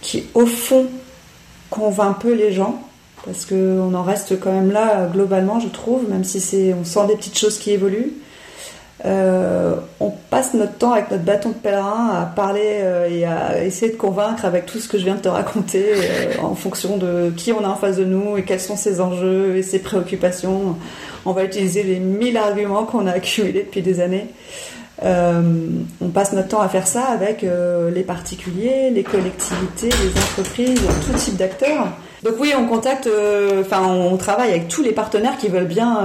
[0.00, 0.86] qui, au fond,
[1.70, 2.82] convainc un peu les gens,
[3.24, 7.16] parce qu'on en reste quand même là globalement, je trouve, même si on sent des
[7.16, 8.12] petites choses qui évoluent.
[9.06, 13.62] Euh, on passe notre temps avec notre bâton de pèlerin à parler euh, et à
[13.62, 16.96] essayer de convaincre avec tout ce que je viens de te raconter euh, en fonction
[16.96, 19.78] de qui on a en face de nous et quels sont ses enjeux et ses
[19.78, 20.76] préoccupations.
[21.24, 24.26] On va utiliser les mille arguments qu'on a accumulés depuis des années.
[25.02, 27.44] on passe notre temps à faire ça avec
[27.94, 31.88] les particuliers, les collectivités, les entreprises, tout type d'acteurs.
[32.22, 33.08] Donc oui, on contacte,
[33.60, 35.98] enfin on travaille avec tous les partenaires qui veulent bien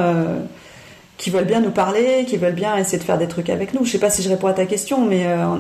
[1.21, 3.85] qui veulent bien nous parler, qui veulent bien essayer de faire des trucs avec nous.
[3.85, 5.55] Je sais pas si je réponds à ta question, mais euh,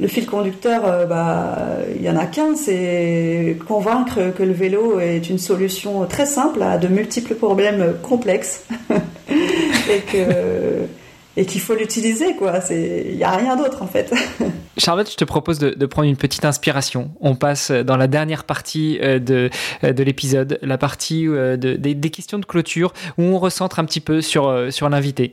[0.00, 1.56] le fil conducteur, euh, bah,
[1.94, 6.60] il y en a qu'un, c'est convaincre que le vélo est une solution très simple
[6.62, 8.64] à de multiples problèmes complexes
[9.30, 10.88] et que
[11.36, 12.60] et qu'il faut l'utiliser, quoi.
[12.70, 14.12] Il n'y a rien d'autre, en fait.
[14.78, 17.12] Charlotte, je te propose de, prendre une petite inspiration.
[17.20, 19.50] On passe dans la dernière partie euh, de,
[19.82, 23.84] euh, de l'épisode, la partie euh, de, des, questions de clôture, où on recentre un
[23.84, 25.32] petit peu sur, sur l'invité.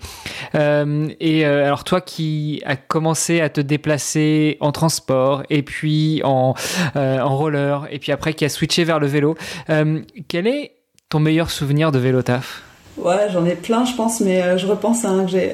[0.54, 6.56] et alors, toi qui as commencé à te déplacer en transport, et puis en,
[6.96, 9.36] en roller, et puis après qui a switché vers le vélo,
[10.28, 10.72] quel est
[11.10, 12.64] ton meilleur souvenir de vélo taf?
[12.98, 15.10] Ouais, j'en ai plein, je pense, mais euh, je repense à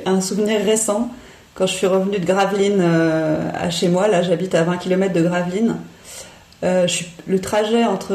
[0.06, 1.10] un, souvenir récent.
[1.54, 5.14] Quand je suis revenue de Gravelines euh, à chez moi, là j'habite à 20 km
[5.14, 5.78] de Gravelines.
[6.64, 6.88] Euh,
[7.28, 8.14] le trajet entre.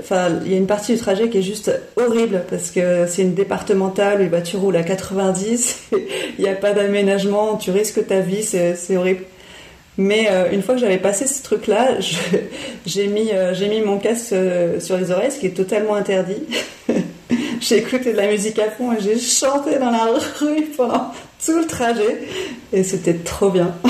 [0.00, 3.22] Enfin, il y a une partie du trajet qui est juste horrible parce que c'est
[3.22, 8.04] une départementale et bah, tu roules à 90, il n'y a pas d'aménagement, tu risques
[8.06, 9.24] ta vie, c'est, horrible.
[9.96, 11.98] Mais une fois que j'avais passé ce truc-là,
[12.86, 13.30] j'ai mis
[13.84, 14.34] mon casque
[14.80, 16.42] sur les oreilles, ce qui est totalement interdit.
[17.60, 20.06] j'ai écouté de la musique à fond et j'ai chanté dans la
[20.40, 21.12] rue pendant
[21.44, 22.28] tout le trajet.
[22.72, 23.74] Et c'était trop bien.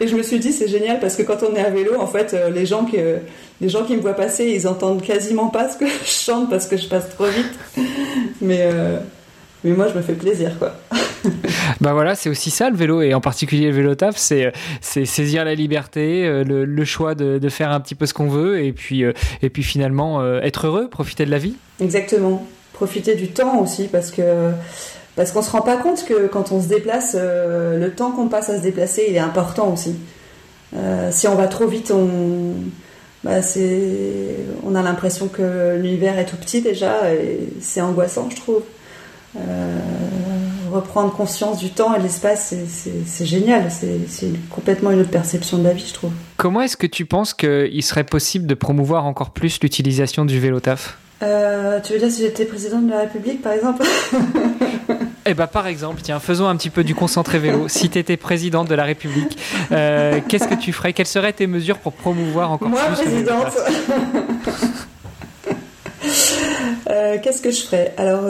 [0.00, 2.06] Et je me suis dit, c'est génial parce que quand on est à vélo, en
[2.06, 2.98] fait, euh, les gens qui,
[3.60, 6.66] les gens qui me voient passer, ils entendent quasiment pas ce que je chante parce
[6.66, 7.86] que je passe trop vite.
[8.42, 8.98] Mais, euh,
[9.66, 10.74] mais moi, je me fais plaisir, quoi.
[11.80, 15.44] bah voilà, c'est aussi ça le vélo, et en particulier le vélo taf, c'est, saisir
[15.44, 19.02] la liberté, euh, le, choix de, faire un petit peu ce qu'on veut, et puis,
[19.42, 21.56] et puis finalement être heureux, profiter de la vie.
[21.80, 22.46] Exactement.
[22.72, 24.52] Profiter du temps aussi, parce que
[25.16, 28.28] parce qu'on se rend pas compte que quand on se déplace, euh, le temps qu'on
[28.28, 29.96] passe à se déplacer, il est important aussi.
[30.76, 32.52] Euh, si on va trop vite, on,
[33.24, 33.40] bah,
[34.62, 38.62] on a l'impression que l'univers est tout petit déjà, et c'est angoissant, je trouve.
[39.36, 39.78] Euh,
[40.72, 42.54] reprendre conscience du temps et de l'espace,
[43.06, 43.70] c'est génial.
[43.70, 46.12] C'est complètement une autre perception de la vie, je trouve.
[46.36, 50.60] Comment est-ce que tu penses qu'il serait possible de promouvoir encore plus l'utilisation du vélo
[50.60, 50.98] taf?
[51.22, 53.84] Euh, tu veux dire si j'étais présidente de la République, par exemple?
[55.28, 57.66] Eh bah, par exemple, tiens, faisons un petit peu du concentré vélo.
[57.76, 59.36] Si tu étais présidente de la République,
[59.72, 60.92] euh, qu'est-ce que tu ferais?
[60.92, 63.46] Quelles seraient tes mesures pour promouvoir encore Moi, plus présidente
[66.90, 68.24] euh, Qu'est-ce que je ferais Alors,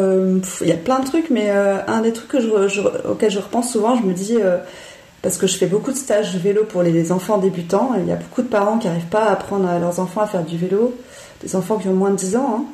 [0.60, 3.72] il y a plein de trucs, mais un des trucs que je, auxquels je repense
[3.72, 4.38] souvent, je me dis
[5.22, 7.92] parce que je fais beaucoup de stages de vélo pour les enfants débutants.
[7.98, 10.26] Il y a beaucoup de parents qui n'arrivent pas à apprendre à leurs enfants à
[10.26, 10.94] faire du vélo,
[11.42, 12.58] des enfants qui ont moins de 10 ans.
[12.60, 12.64] Hein.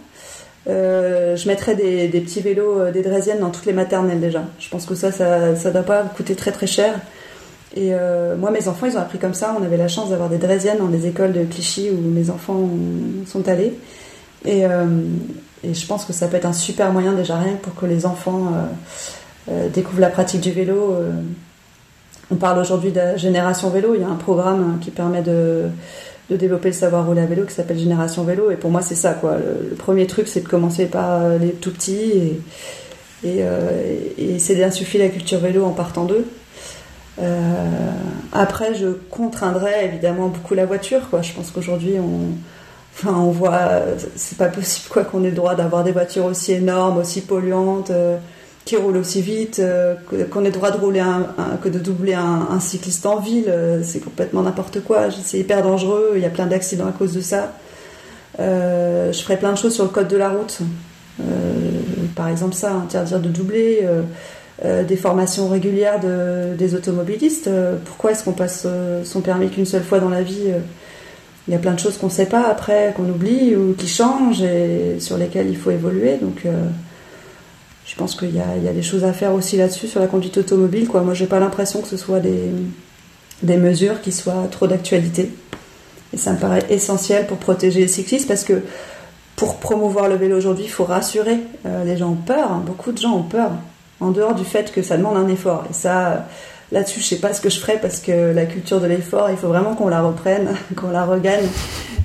[0.68, 4.44] Euh, je mettrais des, petits vélos euh, des Drésiennes dans toutes les maternelles déjà.
[4.58, 7.00] Je pense que ça, ça ne doit pas coûter très très cher.
[7.74, 9.56] Et euh, moi, mes enfants, ils ont appris comme ça.
[9.58, 12.68] On avait la chance d'avoir des Drésiennes dans les écoles de Clichy où mes enfants
[13.26, 13.72] sont allés.
[14.44, 14.64] Et,
[15.64, 18.52] je pense que ça peut être un super moyen déjà rien pour que les enfants
[19.72, 20.96] découvrent la pratique du vélo.
[22.30, 23.94] on parle aujourd'hui de génération vélo.
[23.94, 25.68] Il y a un programme qui permet de
[26.30, 28.50] de développer le savoir rouler à vélo qui s'appelle Génération Vélo.
[28.50, 29.36] Et pour moi, c'est ça, quoi.
[29.36, 32.40] Le, premier truc, c'est de commencer par euh, les tout petits et,
[33.24, 36.26] et, euh, essayer d'insuffler la culture vélo en partant d'eux.
[37.20, 37.90] Euh,
[38.32, 41.22] après, je contraindrais évidemment beaucoup la voiture, quoi.
[41.22, 42.32] Je pense qu'aujourd'hui, on,
[42.94, 43.82] enfin, on voit,
[44.16, 47.90] c'est pas possible, quoi, qu'on ait le droit d'avoir des voitures aussi énormes, aussi polluantes
[48.64, 49.94] qui roule aussi vite, euh,
[50.30, 51.26] qu'on ait le droit de rouler un,
[51.62, 55.08] que de doubler un, cycliste en ville, euh, c'est complètement n'importe quoi.
[55.10, 57.54] C'est hyper dangereux, il y a plein d'accidents à cause de ça.
[58.40, 60.58] Euh, je ferai plein de choses sur le code de la route.
[62.14, 63.86] par exemple ça, interdire de doubler,
[64.64, 67.50] des formations régulières de, des automobilistes.
[67.84, 68.66] pourquoi est-ce qu'on passe
[69.04, 70.52] son permis qu'une seule fois dans la vie
[71.48, 73.88] Il y a plein de choses qu'on ne sait pas après, qu'on oublie ou qui
[73.88, 76.16] changent et sur lesquelles il faut évoluer.
[76.18, 76.46] Donc
[77.92, 80.88] je pense qu'il y, a, des choses à faire aussi là-dessus sur la conduite automobile.
[80.88, 81.02] Quoi.
[81.02, 82.50] Moi, j'ai pas l'impression que ce soit des,
[83.42, 85.30] des mesures qui soient trop d'actualité.
[86.12, 88.62] Et ça me paraît essentiel pour protéger les cyclistes parce que
[89.36, 91.38] pour promouvoir le vélo aujourd'hui, il faut rassurer.
[91.66, 92.62] Euh, les gens ont peur, hein.
[92.64, 93.50] beaucoup de gens ont peur,
[94.00, 95.64] en dehors du fait que ça demande un effort.
[95.68, 96.28] Et ça,
[96.72, 99.36] là-dessus, je sais pas ce que je ferais parce que la culture de l'effort, il
[99.36, 101.46] faut vraiment qu'on la reprenne, qu'on la regagne.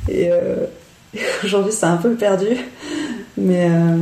[0.10, 0.66] Et euh,
[1.44, 2.56] aujourd'hui, c'est un peu perdu.
[3.38, 3.70] Mais.
[3.72, 3.98] Euh,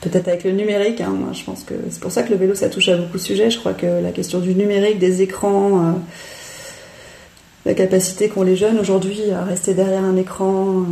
[0.00, 1.00] peut-être avec le numérique.
[1.00, 3.18] Hein, moi, je pense que c'est pour ça que le vélo, ça touche à beaucoup
[3.18, 3.50] de sujets.
[3.50, 5.92] Je crois que la question du numérique, des écrans, euh,
[7.66, 10.84] la capacité qu'ont les jeunes aujourd'hui à rester derrière un écran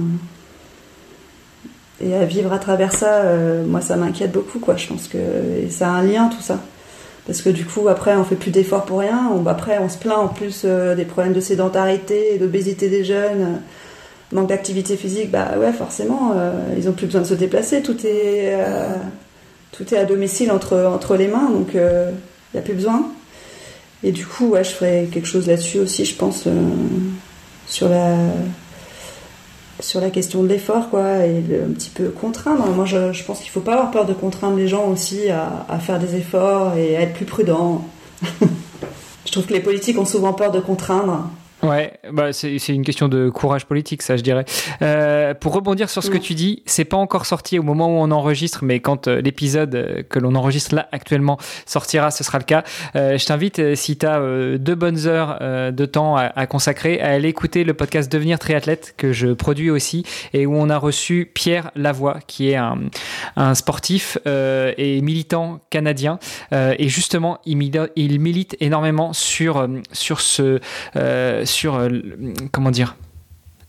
[2.01, 3.24] et à vivre à travers ça,
[3.66, 4.61] moi, ça m'inquiète beaucoup.
[4.61, 4.76] Quoi.
[4.76, 5.18] Je pense que
[5.70, 6.61] ça a un lien, tout ça.
[7.31, 9.31] Parce que du coup, après, on fait plus d'efforts pour rien.
[9.47, 13.61] Après, on se plaint en plus des problèmes de sédentarité d'obésité des jeunes
[14.33, 17.83] manque d'activité physique, bah ouais, forcément, euh, ils ont plus besoin de se déplacer.
[17.83, 18.95] Tout est, euh,
[19.72, 22.11] tout est à domicile entre, entre les mains, donc il euh,
[22.55, 23.11] n'y a plus besoin.
[24.03, 26.49] Et du coup, ouais, je ferai quelque chose là-dessus aussi, je pense,
[27.66, 28.16] sur la
[29.81, 32.66] sur la question de l'effort, quoi, et un petit peu contraindre.
[32.68, 35.66] Moi, je, je pense qu'il faut pas avoir peur de contraindre les gens aussi à,
[35.68, 37.85] à faire des efforts et à être plus prudents.
[39.26, 41.31] je trouve que les politiques ont souvent peur de contraindre.
[41.62, 44.46] Ouais, bah c'est une question de courage politique, ça, je dirais.
[44.80, 48.00] Euh, pour rebondir sur ce que tu dis, c'est pas encore sorti au moment où
[48.02, 51.36] on enregistre, mais quand euh, l'épisode euh, que l'on enregistre là actuellement
[51.66, 52.64] sortira, ce sera le cas.
[52.96, 54.20] Euh, je t'invite, euh, si tu as
[54.58, 58.94] deux bonnes heures de temps à, à, consacrer, à aller écouter le podcast Devenir triathlète
[58.96, 62.78] que je produis aussi et où on a reçu Pierre Lavoie, qui est un,
[63.36, 66.18] un sportif et militant canadien.
[66.52, 70.61] et justement, il milite, il milite énormément sur sur ce
[71.51, 71.88] sur, euh,
[72.53, 72.96] comment dire,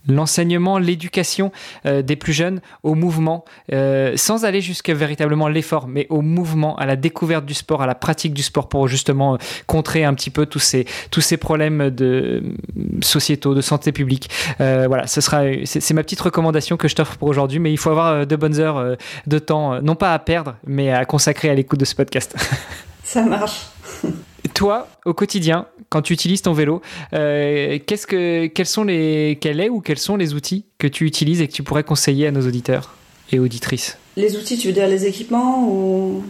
[0.08, 1.52] l'enseignement, l'éducation
[1.86, 6.76] euh, des plus jeunes au mouvement, euh, sans aller jusqu'à véritablement l'effort, mais au mouvement,
[6.78, 10.32] à la découverte du sport, à la pratique du sport pour justement contrer un petit
[10.32, 12.42] peu tous ces, tous ces problèmes de
[13.04, 14.30] sociétaux, de santé publique.
[14.58, 17.92] voilà, ce sera, c'est ma petite recommandation que je t'offre pour aujourd'hui, mais il faut
[17.92, 21.80] avoir de bonnes heures de temps, non pas à perdre, mais à consacrer à l'écoute
[21.80, 22.36] de ce podcast.
[23.04, 23.68] Ça marche.
[24.54, 26.82] toi, au quotidien, quand tu utilises ton vélo,
[27.12, 31.42] qu'est-ce que, quels sont les, quel est ou quels sont les outils que tu utilises
[31.42, 32.96] et que tu pourrais conseiller à nos auditeurs
[33.32, 33.98] et auditrices?
[34.18, 36.24] Les outils, tu veux dire les équipements ou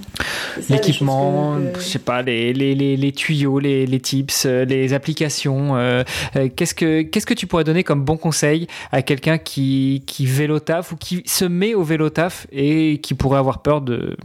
[0.70, 5.76] L'équipement, je sais pas, les, les, les, tuyaux, les, les, tips, euh, les applications.
[5.76, 6.04] Euh,
[6.36, 10.26] euh, qu'est-ce que qu'est-ce que tu pourrais donner comme bon conseil à quelqu'un qui qui
[10.26, 14.16] vélo taf ou qui se met au vélo taf et qui pourrait avoir peur de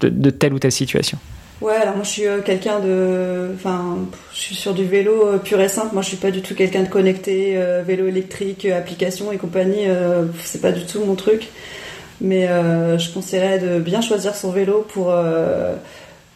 [0.00, 1.18] de, de telle ou telle situation?
[1.60, 3.98] Ouais, alors moi je suis quelqu'un de, enfin,
[4.32, 5.92] je suis sur du vélo pur et simple.
[5.92, 9.86] Moi je suis pas du tout quelqu'un de connecté, vélo électrique, application et compagnie.
[10.44, 11.48] c'est pas du tout mon truc.
[12.20, 15.74] Mais euh, je conseillerais de bien choisir son vélo pour, euh,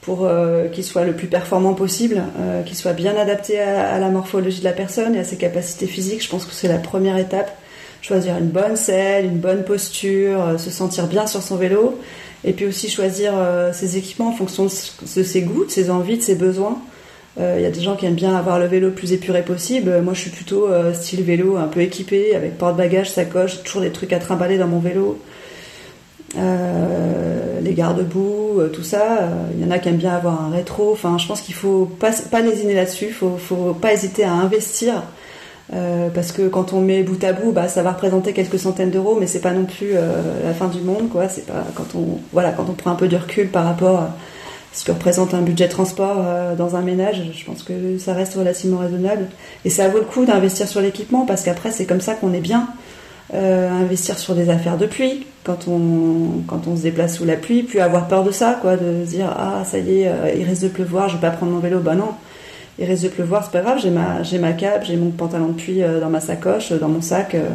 [0.01, 2.23] pour euh, qu'il soit le plus performant possible,
[2.66, 6.23] qu'il soit bien adapté à, la morphologie de la personne et à ses capacités physiques.
[6.23, 7.57] Je pense que c'est la première étape.
[8.01, 12.01] Choisir une bonne selle, une bonne posture, se sentir bien sur son vélo.
[12.45, 13.34] Et puis aussi choisir
[13.72, 16.76] ses équipements en fonction de ses goûts, de ses envies, de ses besoins.
[17.38, 20.03] Il y a des gens qui aiment bien avoir le vélo le plus épuré possible.
[20.03, 24.12] Moi, je suis plutôt style vélo un peu équipé, avec porte-bagages, sacoche, toujours des trucs
[24.12, 25.18] à trimballer dans mon vélo.
[26.38, 29.30] Euh, les garde-boue, euh, tout ça.
[29.55, 30.93] Il euh, y en a qui aiment bien avoir un rétro.
[30.93, 33.07] Enfin, je pense qu'il faut pas, pas là-dessus.
[33.07, 35.03] Il faut, faut pas hésiter à investir.
[36.14, 39.16] Parce que quand on met bout à bout, bah, ça va représenter quelques centaines d'euros,
[39.18, 41.29] mais c'est pas non plus la fin du monde, quoi.
[41.29, 44.16] C'est pas quand on, voilà, quand on prend un peu de recul par rapport à
[44.73, 46.25] ce que représente un budget transport
[46.57, 49.27] dans un ménage, je pense que ça reste relativement raisonnable.
[49.64, 52.41] Et ça vaut le coup d'investir sur l'équipement parce qu'après c'est comme ça qu'on est
[52.41, 52.68] bien.
[53.33, 57.62] investir sur des affaires de pluie, quand on, quand on se déplace sous la pluie,
[57.62, 60.45] plus avoir peur de ça, quoi, de se dire ah ça y est, euh, il
[60.45, 62.11] risque de pleuvoir, je vais pas prendre mon vélo, bah non,
[62.79, 65.49] il risque de pleuvoir, c'est pas grave, j'ai ma, j'ai ma cape, j'ai mon pantalon
[65.49, 67.49] de pluie euh, dans ma sacoche, dans mon sac, euh,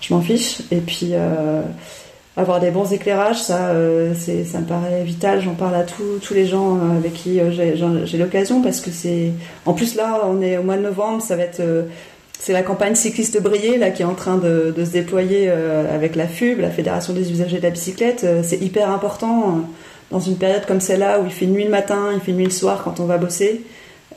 [0.00, 0.60] je m'en fiche.
[0.70, 1.14] Et puis
[2.36, 3.72] avoir des bons éclairages, ça,
[4.14, 5.40] ça me paraît vital.
[5.40, 9.32] J'en parle à tous, tous les gens avec qui j'ai, l'occasion parce que c'est,
[9.64, 11.62] en plus là, on est au mois de novembre, ça va être
[12.38, 16.16] c'est la campagne cycliste brillée là qui est en train de, se déployer euh, avec
[16.16, 18.24] la FUB, la Fédération des usagers de la bicyclette.
[18.24, 19.60] Euh, c'est hyper important euh,
[20.10, 22.50] dans une période comme celle-là où il fait nuit le matin, il fait nuit le
[22.50, 23.62] soir quand on va bosser,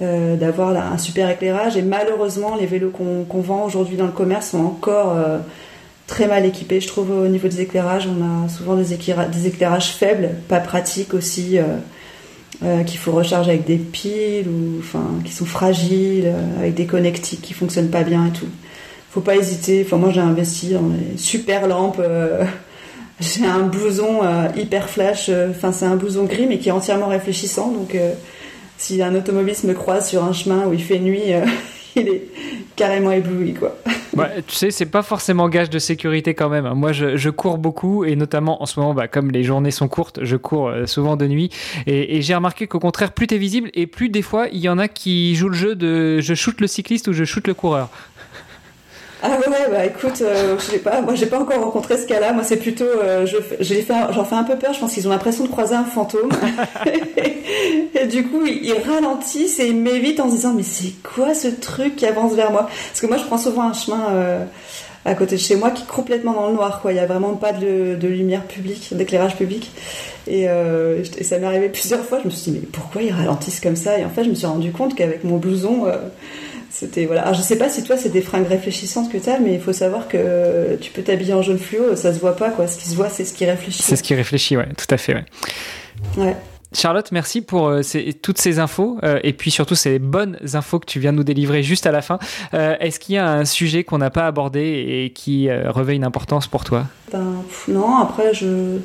[0.01, 1.75] d'avoir un super éclairage.
[1.75, 5.17] Et malheureusement, les vélos qu'on vend aujourd'hui dans le commerce sont encore
[6.07, 6.79] très mal équipés.
[6.79, 11.59] Je trouve au niveau des éclairages, on a souvent des, éclairages faibles, pas pratiques aussi.
[12.61, 16.85] Euh, qu'il faut recharger avec des piles ou enfin qui sont fragiles, euh, avec des
[16.85, 18.49] connectiques qui fonctionnent pas bien et tout.
[19.11, 19.83] Faut pas hésiter.
[19.85, 22.01] Enfin moi j'ai investi dans des super lampes.
[22.01, 22.43] Euh,
[23.21, 24.23] j'ai un blouson
[24.57, 25.31] hyper flash.
[25.51, 27.71] Enfin c'est un blouson gris mais qui est entièrement réfléchissant.
[27.71, 27.95] Donc
[28.79, 31.21] si un automobiliste me croise sur un chemin où il fait nuit,
[31.95, 32.23] il est
[32.75, 33.77] carrément ébloui quoi.
[34.47, 36.71] tu sais, c'est pas forcément gage de sécurité quand même.
[36.73, 40.19] Moi, je, cours beaucoup et notamment en ce moment, bah, comme les journées sont courtes,
[40.23, 41.49] je cours euh, souvent de nuit
[41.87, 44.77] et, j'ai remarqué qu'au contraire, plus t'es visible et plus des fois, il y en
[44.77, 47.89] a qui jouent le jeu de je shoot le cycliste ou je shoot le coureur.
[49.21, 52.31] Ah ouais, bah écoute, euh, je sais pas, moi j'ai pas encore rencontré ce cas-là,
[52.31, 55.43] moi c'est plutôt, euh, je, j'en fais un peu peur, je pense qu'ils ont l'impression
[55.43, 56.29] de croiser un fantôme.
[57.95, 61.49] et, du coup, ils, ralentissent et ils m'évitent en se disant, mais c'est quoi ce
[61.49, 62.69] truc qui avance vers moi?
[62.87, 64.45] Parce que moi je prends souvent un chemin euh,
[65.03, 66.93] à côté de chez moi qui est complètement dans le noir, quoi.
[66.93, 69.69] Il y a vraiment pas de, lumière publique, d'éclairage public.
[70.27, 73.59] Et, et ça m'est arrivé plusieurs fois, je me suis dit, mais pourquoi ils ralentissent
[73.59, 73.97] comme ça?
[73.97, 75.87] Et en fait, je me suis rendu compte qu'avec mon blouson
[76.79, 77.23] c'était voilà.
[77.23, 79.59] Alors, je sais pas si toi c'est des fringues réfléchissantes que tu as, mais il
[79.59, 82.67] faut savoir que tu peux t'habiller en jaune fluo, ça se voit pas quoi.
[82.67, 83.83] Ce qui se voit, c'est ce qui réfléchit.
[83.83, 85.25] C'est ce qui réfléchit, ouais, tout à fait, ouais.
[86.17, 86.35] ouais.
[86.73, 87.81] Charlotte, merci pour euh,
[88.21, 91.23] toutes ces infos euh, et puis surtout ces bonnes infos que tu viens de nous
[91.23, 92.17] délivrer juste à la fin.
[92.53, 96.05] Euh, est-ce qu'il y a un sujet qu'on n'a pas abordé et qui revêt une
[96.05, 96.85] importance pour toi?
[97.11, 98.77] Ben, Non, après, je...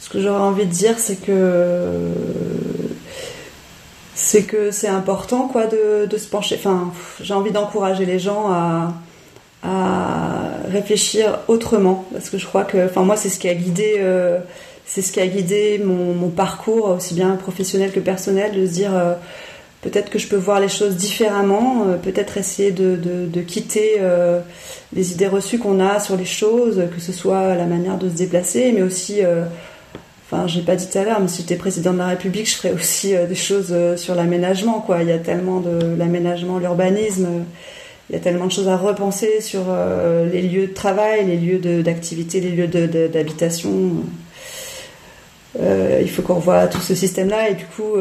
[0.00, 2.10] ce que j'aurais envie de dire, c'est que
[4.20, 6.56] c'est que c'est important quoi de, se pencher.
[6.58, 6.92] Enfin,
[7.22, 8.92] j'ai envie d'encourager les gens à,
[10.70, 14.38] réfléchir autrement parce que je crois que, enfin moi c'est ce qui a guidé, euh,
[14.86, 18.94] c'est ce qui a guidé mon, parcours aussi bien professionnel que personnel de se dire
[18.94, 19.14] euh,
[19.82, 24.00] peut-être que je peux voir les choses différemment, euh, peut-être essayer de, de quitter
[24.92, 28.14] les idées reçues qu'on a sur les choses, que ce soit la manière de se
[28.14, 29.22] déplacer, mais aussi
[30.30, 32.54] Enfin, j'ai pas dit tout à l'heure, mais si j'étais président de la République, je
[32.54, 35.02] ferais aussi euh, des choses euh, sur l'aménagement, quoi.
[35.02, 37.44] Il y a tellement de l'aménagement, l'urbanisme,
[38.10, 41.38] il y a tellement de choses à repenser sur euh, les lieux de travail, les
[41.38, 42.66] lieux d'activité, les lieux
[43.08, 43.70] d'habitation.
[45.58, 47.94] il faut qu'on revoie tout ce système-là, et du coup,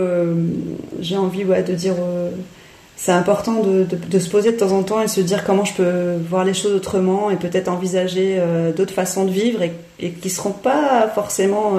[1.00, 1.96] j'ai envie, de dire
[2.98, 5.74] c'est important de, de, se poser de temps en temps et se dire comment je
[5.74, 8.42] peux voir les choses autrement et peut-être envisager
[8.76, 9.62] d'autres façons de vivre
[10.00, 11.74] et, qui seront pas forcément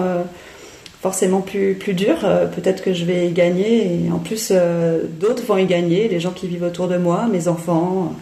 [1.02, 2.20] forcément plus, plus dur.
[2.54, 4.52] Peut-être que je vais y gagner et en plus
[5.20, 8.14] d'autres vont y gagner, les gens qui vivent autour de moi, mes enfants,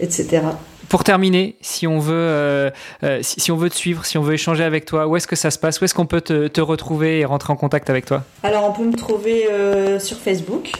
[0.00, 0.40] etc.
[0.88, 2.70] Pour terminer, si on veut, euh,
[3.02, 5.36] euh, si, on veut te suivre, si on veut échanger avec toi, où est-ce que
[5.36, 5.80] ça se passe?
[5.80, 8.24] Où est-ce qu'on peut te, retrouver et rentrer en contact avec toi?
[8.42, 10.72] Alors, on peut me trouver euh, sur Facebook,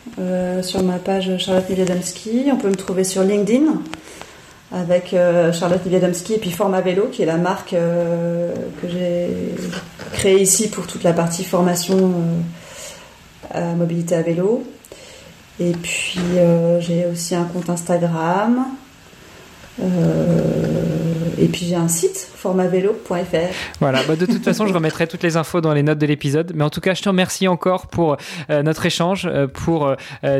[0.62, 2.46] sur ma page Charlotte Niewiadomski.
[2.52, 3.80] On peut me trouver sur LinkedIn
[4.72, 5.14] avec
[5.52, 9.28] Charlotte Niewiadomski et puis Forma Vélo, qui est la marque que j'ai
[10.12, 12.14] créée ici pour toute la partie formation
[13.52, 14.64] à mobilité à vélo.
[15.60, 16.20] Et puis,
[16.80, 18.66] j'ai aussi un compte Instagram.
[19.82, 23.36] Euh, et puis j'ai un site, formavélo.fr.
[23.80, 26.52] Voilà, bah, de toute façon, je remettrai toutes les infos dans les notes de l'épisode.
[26.54, 28.16] Mais en tout cas, je te remercie encore pour
[28.50, 29.94] euh, notre échange, euh, pour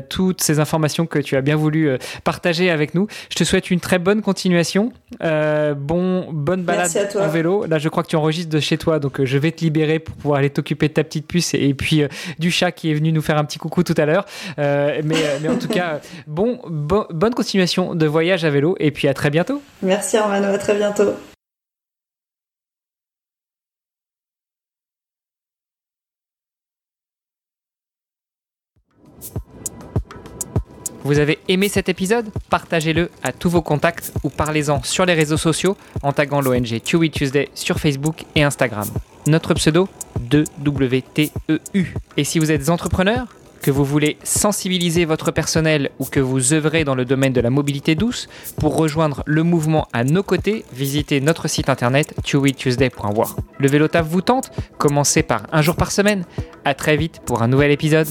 [0.09, 1.91] toutes ces informations que tu as bien voulu
[2.25, 3.07] partager avec nous.
[3.31, 4.93] Je te souhaite une très bonne continuation.
[5.21, 7.67] bon, bonne balade en vélo.
[7.67, 10.15] Là, je crois que tu enregistres de chez toi, donc je vais te libérer pour
[10.17, 12.03] pouvoir aller t'occuper de ta petite puce et, puis
[12.39, 14.25] du chat qui est venu nous faire un petit coucou tout à l'heure.
[14.59, 15.03] mais,
[15.43, 19.26] mais en tout cas, bon, bonne continuation de voyage à vélo et puis à très
[19.31, 19.63] bientôt.
[19.83, 21.15] Merci Armano, à très bientôt.
[31.07, 32.31] Vous avez aimé cet épisode?
[32.51, 37.13] Partagez-le à tous vos contacts ou parlez-en sur les réseaux sociaux en taguant l'ONG Chewy
[37.13, 38.89] Tuesday sur Facebook et Instagram.
[39.29, 39.89] Notre pseudo
[40.29, 41.87] 2WTEU.
[42.17, 43.36] Et si vous êtes entrepreneur
[43.67, 47.51] que vous voulez sensibiliser votre personnel ou que vous œuvrez dans le domaine de la
[47.51, 48.29] mobilité douce,
[48.61, 53.35] pour rejoindre le mouvement à nos côtés, visitez notre site internet tuesday.war.
[53.59, 54.53] Le vélo taf vous tente?
[54.79, 56.25] Commencez par un jour par semaine.
[56.65, 58.07] À très vite pour un nouvel épisode.